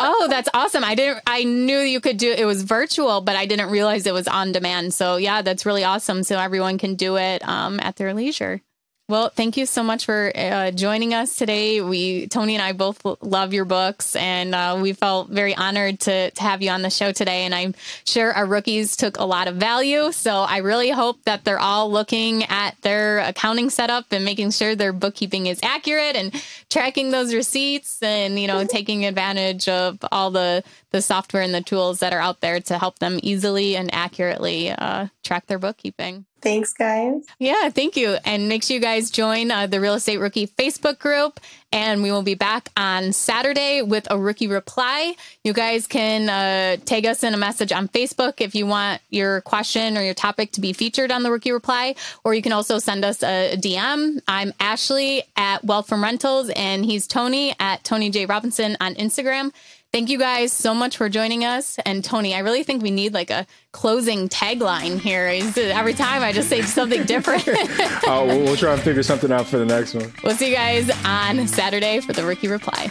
[0.00, 0.84] oh, that's awesome.
[0.84, 4.14] I didn't I knew you could do it was virtual, but I didn't realize it
[4.14, 4.94] was on demand.
[4.94, 6.22] So yeah, that's really awesome.
[6.22, 8.62] So everyone can do it um, at their leisure.
[9.08, 11.80] Well, thank you so much for uh, joining us today.
[11.80, 16.32] We, Tony and I both love your books, and uh, we felt very honored to,
[16.32, 17.44] to have you on the show today.
[17.44, 20.10] And I'm sure our rookies took a lot of value.
[20.10, 24.74] So I really hope that they're all looking at their accounting setup and making sure
[24.74, 26.34] their bookkeeping is accurate and
[26.68, 30.64] tracking those receipts and, you know, taking advantage of all the,
[30.96, 34.70] the software and the tools that are out there to help them easily and accurately
[34.70, 36.24] uh, track their bookkeeping.
[36.42, 37.24] Thanks, guys.
[37.38, 38.18] Yeah, thank you.
[38.24, 41.40] And make sure you guys join uh, the Real Estate Rookie Facebook group.
[41.72, 45.16] And we will be back on Saturday with a rookie reply.
[45.42, 49.40] You guys can uh, tag us in a message on Facebook if you want your
[49.40, 51.96] question or your topic to be featured on the rookie reply.
[52.22, 54.20] Or you can also send us a DM.
[54.28, 58.26] I'm Ashley at Wealth from Rentals, and he's Tony at Tony J.
[58.26, 59.52] Robinson on Instagram.
[59.96, 61.78] Thank you guys so much for joining us.
[61.86, 65.26] And Tony, I really think we need like a closing tagline here.
[65.56, 67.44] Every time I just say something different.
[67.48, 70.12] oh, we'll, we'll try and figure something out for the next one.
[70.22, 72.90] We'll see you guys on Saturday for the Rookie Reply.